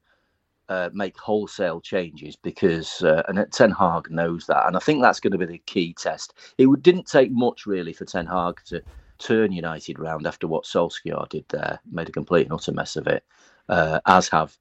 uh, 0.69 0.89
make 0.93 1.17
wholesale 1.17 1.79
changes 1.79 2.35
because, 2.35 3.01
uh, 3.03 3.23
and 3.27 3.45
Ten 3.51 3.71
Hag 3.71 4.11
knows 4.11 4.45
that, 4.47 4.67
and 4.67 4.75
I 4.75 4.79
think 4.79 5.01
that's 5.01 5.19
going 5.19 5.31
to 5.31 5.37
be 5.37 5.45
the 5.45 5.59
key 5.59 5.93
test. 5.93 6.33
It 6.57 6.67
didn't 6.81 7.07
take 7.07 7.31
much 7.31 7.65
really 7.65 7.93
for 7.93 8.05
Ten 8.05 8.25
Hag 8.25 8.59
to 8.65 8.81
turn 9.17 9.51
United 9.51 9.97
round 9.99 10.27
after 10.27 10.47
what 10.47 10.65
Solskjaer 10.65 11.27
did 11.29 11.45
there, 11.49 11.79
made 11.91 12.09
a 12.09 12.11
complete 12.11 12.43
and 12.43 12.53
utter 12.53 12.71
mess 12.71 12.95
of 12.95 13.07
it, 13.07 13.23
uh, 13.69 13.99
as 14.05 14.27
have 14.29 14.57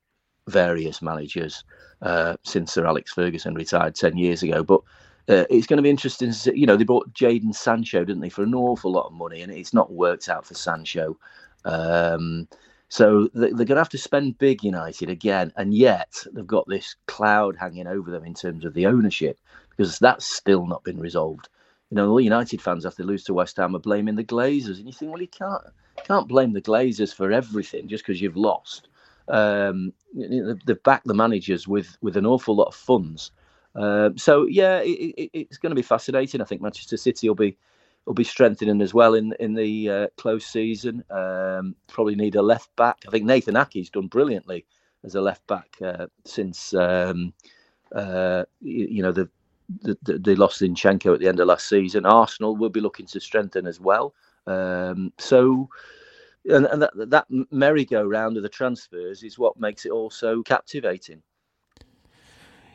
various 0.49 1.03
managers 1.03 1.65
uh, 2.03 2.37
since 2.45 2.73
Sir 2.73 2.87
Alex 2.87 3.13
Ferguson 3.13 3.55
retired 3.55 3.95
ten 3.95 4.17
years 4.17 4.43
ago. 4.43 4.63
But 4.63 4.81
uh, 5.29 5.45
it's 5.51 5.67
going 5.67 5.79
to 5.79 5.83
be 5.83 5.91
interesting. 5.91 6.29
To 6.29 6.35
see, 6.35 6.53
you 6.55 6.67
know, 6.67 6.77
they 6.77 6.85
bought 6.85 7.13
Jadon 7.13 7.55
Sancho, 7.55 8.05
didn't 8.05 8.23
they, 8.23 8.29
for 8.29 8.45
an 8.45 8.55
awful 8.55 8.93
lot 8.93 9.07
of 9.07 9.13
money, 9.13 9.43
and 9.43 9.53
it's 9.53 9.75
not 9.75 9.93
worked 9.93 10.29
out 10.29 10.47
for 10.47 10.55
Sancho. 10.55 11.19
Um, 11.65 12.47
so 12.89 13.29
they're 13.35 13.51
going 13.51 13.67
to 13.67 13.77
have 13.77 13.89
to 13.91 13.99
spend 13.99 14.39
big 14.39 14.63
United 14.63 15.11
again, 15.11 15.53
and 15.57 15.75
yet 15.75 16.15
they've 16.33 16.47
got 16.47 16.69
this 16.69 16.95
cloud 17.07 17.57
hanging 17.57 17.87
over 17.87 18.11
them 18.11 18.25
in 18.25 18.35
terms 18.35 18.65
of 18.65 18.75
the 18.75 18.87
ownership 18.87 19.39
because 19.71 19.99
that's 19.99 20.27
still 20.27 20.67
not 20.67 20.85
been 20.85 21.01
resolved. 21.01 21.49
You 21.91 21.97
know, 21.97 22.09
all 22.09 22.21
United 22.21 22.63
fans 22.63 22.87
after 22.87 23.03
they 23.03 23.07
lose 23.07 23.25
to 23.25 23.35
West 23.35 23.57
Ham 23.57 23.75
are 23.75 23.81
blaming 23.81 24.17
the 24.17 24.25
Glazers, 24.25 24.79
and 24.79 24.87
you 24.87 24.93
think, 24.93 25.11
well, 25.11 25.21
you 25.21 25.29
can't 25.29 25.63
can't 26.05 26.29
blame 26.29 26.53
the 26.53 26.63
Glazers 26.63 27.13
for 27.15 27.33
everything 27.33 27.89
just 27.89 28.05
because 28.05 28.21
you've 28.21 28.37
lost. 28.37 28.89
Um, 29.29 29.93
they've 30.15 30.83
backed 30.85 31.07
the 31.07 31.15
managers 31.15 31.67
with 31.67 31.97
with 32.03 32.17
an 32.17 32.27
awful 32.27 32.55
lot 32.55 32.69
of 32.69 32.75
funds. 32.75 33.33
Uh, 33.75 34.11
so 34.17 34.47
yeah, 34.47 34.79
it, 34.79 35.15
it, 35.17 35.31
it's 35.33 35.59
going 35.59 35.71
to 35.71 35.77
be 35.77 35.83
fascinating. 35.83 36.41
I 36.41 36.45
think 36.45 36.63
Manchester 36.63 36.97
City 36.97 37.29
will 37.29 37.35
be 37.35 37.57
will 38.07 38.15
be 38.15 38.25
strengthening 38.25 38.81
as 38.81 38.95
well 38.95 39.15
in 39.15 39.35
in 39.41 39.55
the 39.55 39.91
uh, 39.91 40.07
close 40.17 40.47
season. 40.47 41.05
Um, 41.11 41.75
probably 41.89 42.15
need 42.15 42.37
a 42.37 42.43
left 42.43 42.75
back. 42.77 43.05
I 43.07 43.11
think 43.11 43.25
Nathan 43.25 43.55
Aké's 43.55 43.91
done 43.91 44.07
brilliantly 44.07 44.65
as 45.05 45.15
a 45.15 45.21
left 45.21 45.47
back 45.47 45.77
uh, 45.85 46.07
since 46.25 46.73
um, 46.75 47.35
uh, 47.95 48.45
you, 48.61 48.87
you, 48.91 49.03
know 49.03 49.13
the, 49.13 49.29
the, 49.83 49.99
the, 50.03 50.19
they 50.19 50.35
lost 50.35 50.61
Zinchenko 50.61 51.15
at 51.15 51.21
the 51.21 51.29
end 51.29 51.41
of 51.41 51.49
last 51.49 51.69
season. 51.69 52.07
Arsenal 52.07 52.57
will 52.57 52.71
be 52.71 52.81
looking 52.81 53.07
to 53.07 53.21
strengthen 53.21 53.67
as 53.67 53.81
well. 53.81 54.15
Um, 54.47 55.13
so. 55.19 55.69
And, 56.49 56.65
and 56.67 56.81
that, 56.81 56.93
that 57.11 57.27
merry-go-round 57.51 58.37
of 58.37 58.45
the 58.45 58.49
transfers 58.49 59.25
is 59.25 59.37
what 59.37 59.59
makes 59.59 59.85
it 59.85 59.91
all 59.91 60.11
so 60.11 60.45
captivating. 60.45 61.21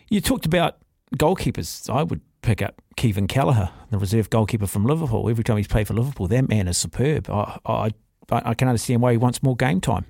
You 0.09 0.19
talked 0.19 0.45
about 0.45 0.79
goalkeepers. 1.15 1.89
I 1.89 2.03
would 2.03 2.19
pick 2.41 2.61
up 2.61 2.81
Kevin 2.95 3.27
Kelleher, 3.27 3.69
the 3.89 3.97
reserve 3.97 4.29
goalkeeper 4.29 4.67
from 4.67 4.85
Liverpool. 4.85 5.29
Every 5.29 5.43
time 5.43 5.57
he's 5.57 5.67
played 5.67 5.87
for 5.87 5.93
Liverpool, 5.93 6.27
that 6.27 6.47
man 6.47 6.67
is 6.67 6.77
superb. 6.77 7.29
I, 7.29 7.59
I, 7.65 7.91
I 8.31 8.53
can 8.53 8.67
understand 8.67 9.01
why 9.01 9.11
he 9.11 9.17
wants 9.17 9.43
more 9.43 9.55
game 9.55 9.81
time. 9.81 10.05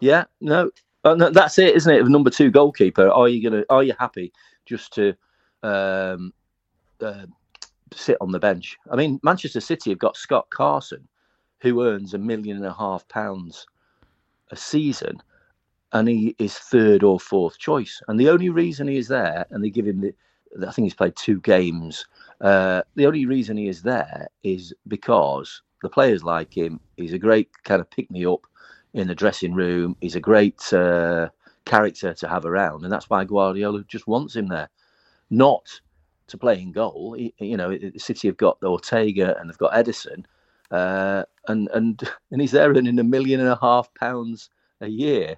Yeah, 0.00 0.24
no, 0.40 0.70
uh, 1.04 1.14
no 1.14 1.30
that's 1.30 1.58
it, 1.58 1.74
isn't 1.74 1.92
it? 1.92 2.00
Of 2.00 2.08
number 2.08 2.30
two 2.30 2.50
goalkeeper, 2.50 3.08
are 3.08 3.28
you 3.28 3.42
gonna? 3.42 3.64
Are 3.70 3.82
you 3.82 3.94
happy 3.98 4.32
just 4.66 4.92
to 4.94 5.14
um, 5.62 6.32
uh, 7.00 7.26
sit 7.94 8.18
on 8.20 8.30
the 8.30 8.38
bench? 8.38 8.76
I 8.90 8.96
mean, 8.96 9.18
Manchester 9.22 9.60
City 9.60 9.90
have 9.90 9.98
got 9.98 10.16
Scott 10.16 10.48
Carson, 10.50 11.06
who 11.60 11.82
earns 11.82 12.14
a 12.14 12.18
million 12.18 12.58
and 12.58 12.66
a 12.66 12.74
half 12.74 13.08
pounds 13.08 13.66
a 14.50 14.56
season, 14.56 15.22
and 15.92 16.08
he 16.08 16.36
is 16.38 16.58
third 16.58 17.02
or 17.02 17.18
fourth 17.18 17.58
choice. 17.58 18.02
And 18.08 18.20
the 18.20 18.28
only 18.28 18.50
reason 18.50 18.88
he 18.88 18.98
is 18.98 19.08
there, 19.08 19.46
and 19.50 19.64
they 19.64 19.70
give 19.70 19.86
him 19.86 20.00
the 20.00 20.14
I 20.66 20.70
think 20.72 20.86
he's 20.86 20.94
played 20.94 21.16
two 21.16 21.40
games. 21.40 22.06
Uh, 22.40 22.82
the 22.94 23.06
only 23.06 23.26
reason 23.26 23.56
he 23.56 23.68
is 23.68 23.82
there 23.82 24.28
is 24.42 24.74
because 24.88 25.62
the 25.82 25.88
players 25.88 26.24
like 26.24 26.56
him. 26.56 26.80
He's 26.96 27.12
a 27.12 27.18
great 27.18 27.50
kind 27.64 27.80
of 27.80 27.90
pick 27.90 28.10
me 28.10 28.26
up 28.26 28.46
in 28.94 29.08
the 29.08 29.14
dressing 29.14 29.54
room. 29.54 29.96
He's 30.00 30.16
a 30.16 30.20
great 30.20 30.72
uh, 30.72 31.28
character 31.64 32.14
to 32.14 32.28
have 32.28 32.44
around, 32.44 32.84
and 32.84 32.92
that's 32.92 33.10
why 33.10 33.24
Guardiola 33.24 33.84
just 33.88 34.06
wants 34.06 34.36
him 34.36 34.48
there, 34.48 34.68
not 35.30 35.80
to 36.28 36.38
play 36.38 36.60
in 36.60 36.72
goal. 36.72 37.14
He, 37.14 37.34
you 37.38 37.56
know, 37.56 37.76
the 37.76 37.98
City 37.98 38.28
have 38.28 38.36
got 38.36 38.62
Ortega 38.62 39.38
and 39.38 39.48
they've 39.48 39.58
got 39.58 39.72
Ederson, 39.72 40.24
uh, 40.70 41.24
and 41.48 41.68
and 41.72 42.02
and 42.30 42.40
he's 42.40 42.52
there 42.52 42.70
earning 42.70 42.98
a 42.98 43.04
million 43.04 43.40
and 43.40 43.48
a 43.48 43.58
half 43.60 43.92
pounds 43.94 44.50
a 44.80 44.88
year 44.88 45.36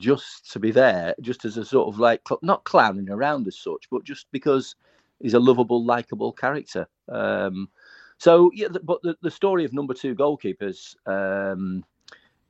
just 0.00 0.50
to 0.52 0.58
be 0.58 0.70
there, 0.72 1.14
just 1.20 1.44
as 1.44 1.56
a 1.56 1.64
sort 1.64 1.88
of 1.88 2.00
like 2.00 2.22
not 2.42 2.64
clowning 2.64 3.10
around 3.10 3.46
as 3.46 3.56
such, 3.56 3.88
but 3.90 4.02
just 4.04 4.26
because 4.32 4.74
he's 5.20 5.34
a 5.34 5.40
lovable, 5.40 5.84
likable 5.84 6.32
character. 6.32 6.88
Um, 7.08 7.68
so 8.18 8.50
yeah, 8.54 8.68
but 8.82 9.00
the, 9.02 9.16
the 9.22 9.30
story 9.30 9.64
of 9.64 9.72
number 9.72 9.94
two 9.94 10.14
goalkeepers 10.14 10.96
um, 11.06 11.84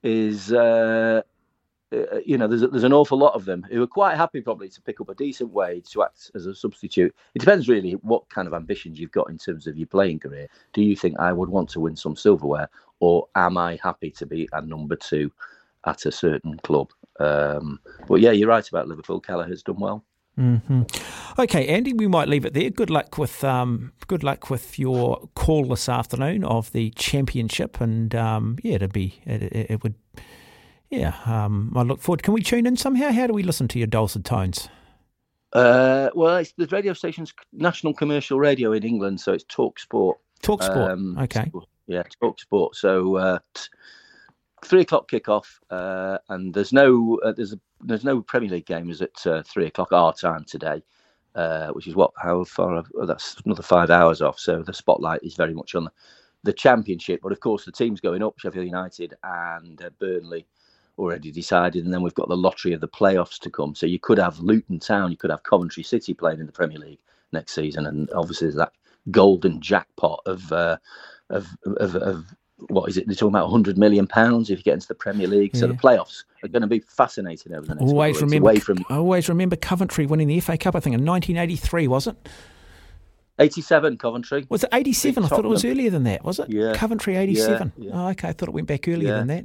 is. 0.02 0.52
Uh, 0.52 1.22
uh, 1.92 2.20
you 2.24 2.38
know, 2.38 2.46
there's 2.46 2.60
there's 2.70 2.84
an 2.84 2.92
awful 2.92 3.18
lot 3.18 3.34
of 3.34 3.44
them 3.44 3.66
who 3.68 3.82
are 3.82 3.86
quite 3.86 4.16
happy 4.16 4.40
probably 4.40 4.68
to 4.68 4.80
pick 4.82 5.00
up 5.00 5.08
a 5.08 5.14
decent 5.14 5.50
wage 5.50 5.90
to 5.90 6.04
act 6.04 6.30
as 6.36 6.46
a 6.46 6.54
substitute. 6.54 7.12
It 7.34 7.40
depends 7.40 7.68
really 7.68 7.92
what 8.02 8.28
kind 8.28 8.46
of 8.46 8.54
ambitions 8.54 9.00
you've 9.00 9.10
got 9.10 9.28
in 9.28 9.38
terms 9.38 9.66
of 9.66 9.76
your 9.76 9.88
playing 9.88 10.20
career. 10.20 10.46
Do 10.72 10.82
you 10.82 10.94
think 10.94 11.18
I 11.18 11.32
would 11.32 11.48
want 11.48 11.68
to 11.70 11.80
win 11.80 11.96
some 11.96 12.14
silverware, 12.14 12.68
or 13.00 13.26
am 13.34 13.58
I 13.58 13.76
happy 13.82 14.12
to 14.12 14.26
be 14.26 14.48
a 14.52 14.62
number 14.62 14.94
two 14.94 15.32
at 15.84 16.06
a 16.06 16.12
certain 16.12 16.58
club? 16.58 16.92
Um, 17.20 17.78
but 18.08 18.16
yeah, 18.16 18.32
you're 18.32 18.48
right 18.48 18.66
about 18.66 18.88
Liverpool. 18.88 19.20
Kelleher's 19.20 19.62
done 19.62 19.78
well. 19.78 20.04
Mm-hmm. 20.38 20.82
Okay, 21.38 21.68
Andy, 21.68 21.92
we 21.92 22.06
might 22.06 22.28
leave 22.28 22.46
it 22.46 22.54
there. 22.54 22.70
Good 22.70 22.88
luck 22.88 23.18
with 23.18 23.44
um, 23.44 23.92
good 24.06 24.24
luck 24.24 24.48
with 24.48 24.78
your 24.78 25.28
call 25.34 25.66
this 25.66 25.88
afternoon 25.88 26.44
of 26.44 26.72
the 26.72 26.90
championship, 26.90 27.80
and 27.80 28.14
um, 28.14 28.56
yeah, 28.62 28.76
it'd 28.76 28.92
be 28.92 29.20
it, 29.26 29.42
it, 29.42 29.70
it 29.70 29.82
would. 29.82 29.94
Yeah, 30.88 31.14
um, 31.26 31.72
I 31.76 31.82
look 31.82 32.00
forward. 32.00 32.22
Can 32.22 32.34
we 32.34 32.42
tune 32.42 32.66
in 32.66 32.76
somehow? 32.76 33.12
How 33.12 33.26
do 33.26 33.34
we 33.34 33.42
listen 33.42 33.68
to 33.68 33.78
your 33.78 33.86
dulcet 33.86 34.24
tones? 34.24 34.68
Uh, 35.52 36.10
well, 36.14 36.38
it's 36.38 36.52
the 36.52 36.66
radio 36.66 36.92
station's 36.94 37.34
national 37.52 37.92
commercial 37.92 38.38
radio 38.38 38.72
in 38.72 38.82
England, 38.82 39.20
so 39.20 39.32
it's 39.32 39.44
Talk 39.44 39.78
Sport. 39.78 40.18
Talk 40.42 40.62
Sport. 40.62 40.92
Um, 40.92 41.18
okay. 41.18 41.50
So, 41.52 41.64
yeah, 41.86 42.02
Talk 42.20 42.40
Sport. 42.40 42.76
So 42.76 43.16
uh, 43.16 43.38
three 44.64 44.82
o'clock 44.82 45.10
kickoff, 45.10 45.46
uh, 45.70 46.18
and 46.28 46.54
there's 46.54 46.72
no 46.72 47.20
uh, 47.24 47.32
there's 47.32 47.52
a, 47.52 47.60
there's 47.80 48.04
no 48.04 48.22
Premier 48.22 48.50
League 48.50 48.66
games 48.66 49.02
at 49.02 49.26
uh, 49.26 49.42
three 49.42 49.66
o'clock 49.66 49.92
our 49.92 50.12
time 50.12 50.44
today, 50.44 50.82
uh, 51.34 51.68
which 51.68 51.86
is 51.86 51.94
what 51.94 52.12
how 52.16 52.44
far 52.44 52.82
oh, 52.96 53.06
that's 53.06 53.36
another 53.44 53.62
five 53.62 53.90
hours 53.90 54.22
off. 54.22 54.38
So 54.38 54.62
the 54.62 54.74
spotlight 54.74 55.22
is 55.22 55.34
very 55.36 55.54
much 55.54 55.74
on 55.74 55.84
the, 55.84 55.92
the 56.42 56.52
Championship, 56.52 57.20
but 57.22 57.32
of 57.32 57.40
course 57.40 57.64
the 57.64 57.72
teams 57.72 58.00
going 58.00 58.22
up, 58.22 58.38
Sheffield 58.38 58.66
United 58.66 59.14
and 59.22 59.80
uh, 59.82 59.90
Burnley, 59.98 60.46
already 60.98 61.30
decided, 61.30 61.84
and 61.84 61.92
then 61.92 62.02
we've 62.02 62.14
got 62.14 62.28
the 62.28 62.36
lottery 62.36 62.72
of 62.72 62.80
the 62.80 62.88
playoffs 62.88 63.38
to 63.40 63.50
come. 63.50 63.74
So 63.74 63.86
you 63.86 63.98
could 63.98 64.18
have 64.18 64.40
Luton 64.40 64.78
Town, 64.78 65.10
you 65.10 65.16
could 65.16 65.30
have 65.30 65.42
Coventry 65.42 65.82
City 65.82 66.14
playing 66.14 66.40
in 66.40 66.46
the 66.46 66.52
Premier 66.52 66.78
League 66.78 67.00
next 67.32 67.54
season, 67.54 67.86
and 67.86 68.10
obviously 68.12 68.46
there's 68.46 68.56
that 68.56 68.72
golden 69.10 69.60
jackpot 69.60 70.20
of 70.26 70.52
uh, 70.52 70.76
of, 71.30 71.46
of, 71.64 71.96
of 71.96 72.34
what 72.68 72.88
is 72.88 72.96
it? 72.96 73.06
They're 73.06 73.14
talking 73.14 73.28
about 73.28 73.44
100 73.44 73.78
million 73.78 74.06
pounds 74.06 74.50
if 74.50 74.58
you 74.58 74.62
get 74.64 74.74
into 74.74 74.88
the 74.88 74.94
Premier 74.94 75.26
League. 75.26 75.56
So 75.56 75.66
yeah. 75.66 75.72
the 75.72 75.78
playoffs 75.78 76.24
are 76.42 76.48
going 76.48 76.62
to 76.62 76.68
be 76.68 76.80
fascinating 76.80 77.54
over 77.54 77.66
the 77.66 77.74
next. 77.74 77.90
Always 77.90 78.20
remember, 78.20 78.48
away 78.50 78.58
from 78.58 78.84
always 78.90 79.28
remember 79.28 79.56
Coventry 79.56 80.06
winning 80.06 80.28
the 80.28 80.40
FA 80.40 80.56
Cup. 80.58 80.76
I 80.76 80.80
think 80.80 80.94
in 80.94 81.04
1983 81.04 81.88
was 81.88 82.06
it? 82.06 82.16
87 83.38 83.96
Coventry. 83.96 84.46
Was 84.50 84.64
it 84.64 84.70
87? 84.72 85.24
I 85.24 85.28
thought 85.28 85.44
it 85.44 85.48
was 85.48 85.64
earlier 85.64 85.90
than 85.90 86.04
that, 86.04 86.24
was 86.24 86.38
it? 86.38 86.50
Yeah. 86.50 86.74
Coventry 86.74 87.16
87. 87.16 87.72
Yeah, 87.76 87.84
yeah. 87.84 87.90
Oh, 87.94 88.08
okay. 88.10 88.28
I 88.28 88.32
thought 88.32 88.48
it 88.48 88.54
went 88.54 88.66
back 88.68 88.86
earlier 88.86 89.14
than 89.14 89.26
that. 89.28 89.44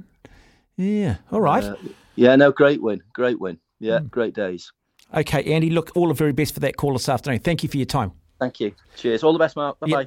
Yeah. 0.76 1.18
All 1.32 1.40
right. 1.42 1.64
Uh, 1.64 1.76
yeah, 2.16 2.36
no, 2.36 2.52
great 2.52 2.82
win. 2.82 3.02
Great 3.14 3.40
win. 3.40 3.58
Yeah, 3.80 4.00
Hmm. 4.00 4.08
great 4.08 4.34
days. 4.34 4.72
okay, 5.14 5.44
Andy, 5.44 5.70
look, 5.70 5.92
all 5.96 6.08
the 6.10 6.14
very 6.14 6.34
best 6.34 6.54
for 6.54 6.60
that 6.62 6.76
call 6.78 6.94
this 6.94 7.08
afternoon. 7.08 7.40
Thank 7.40 7.64
you 7.64 7.70
for 7.70 7.78
your 7.78 7.86
time. 7.86 8.12
Thank 8.40 8.60
you. 8.60 8.74
Cheers. 8.98 9.24
All 9.24 9.32
the 9.32 9.40
best, 9.40 9.56
Mark. 9.56 9.80
Bye 9.80 9.88
bye. 9.88 10.04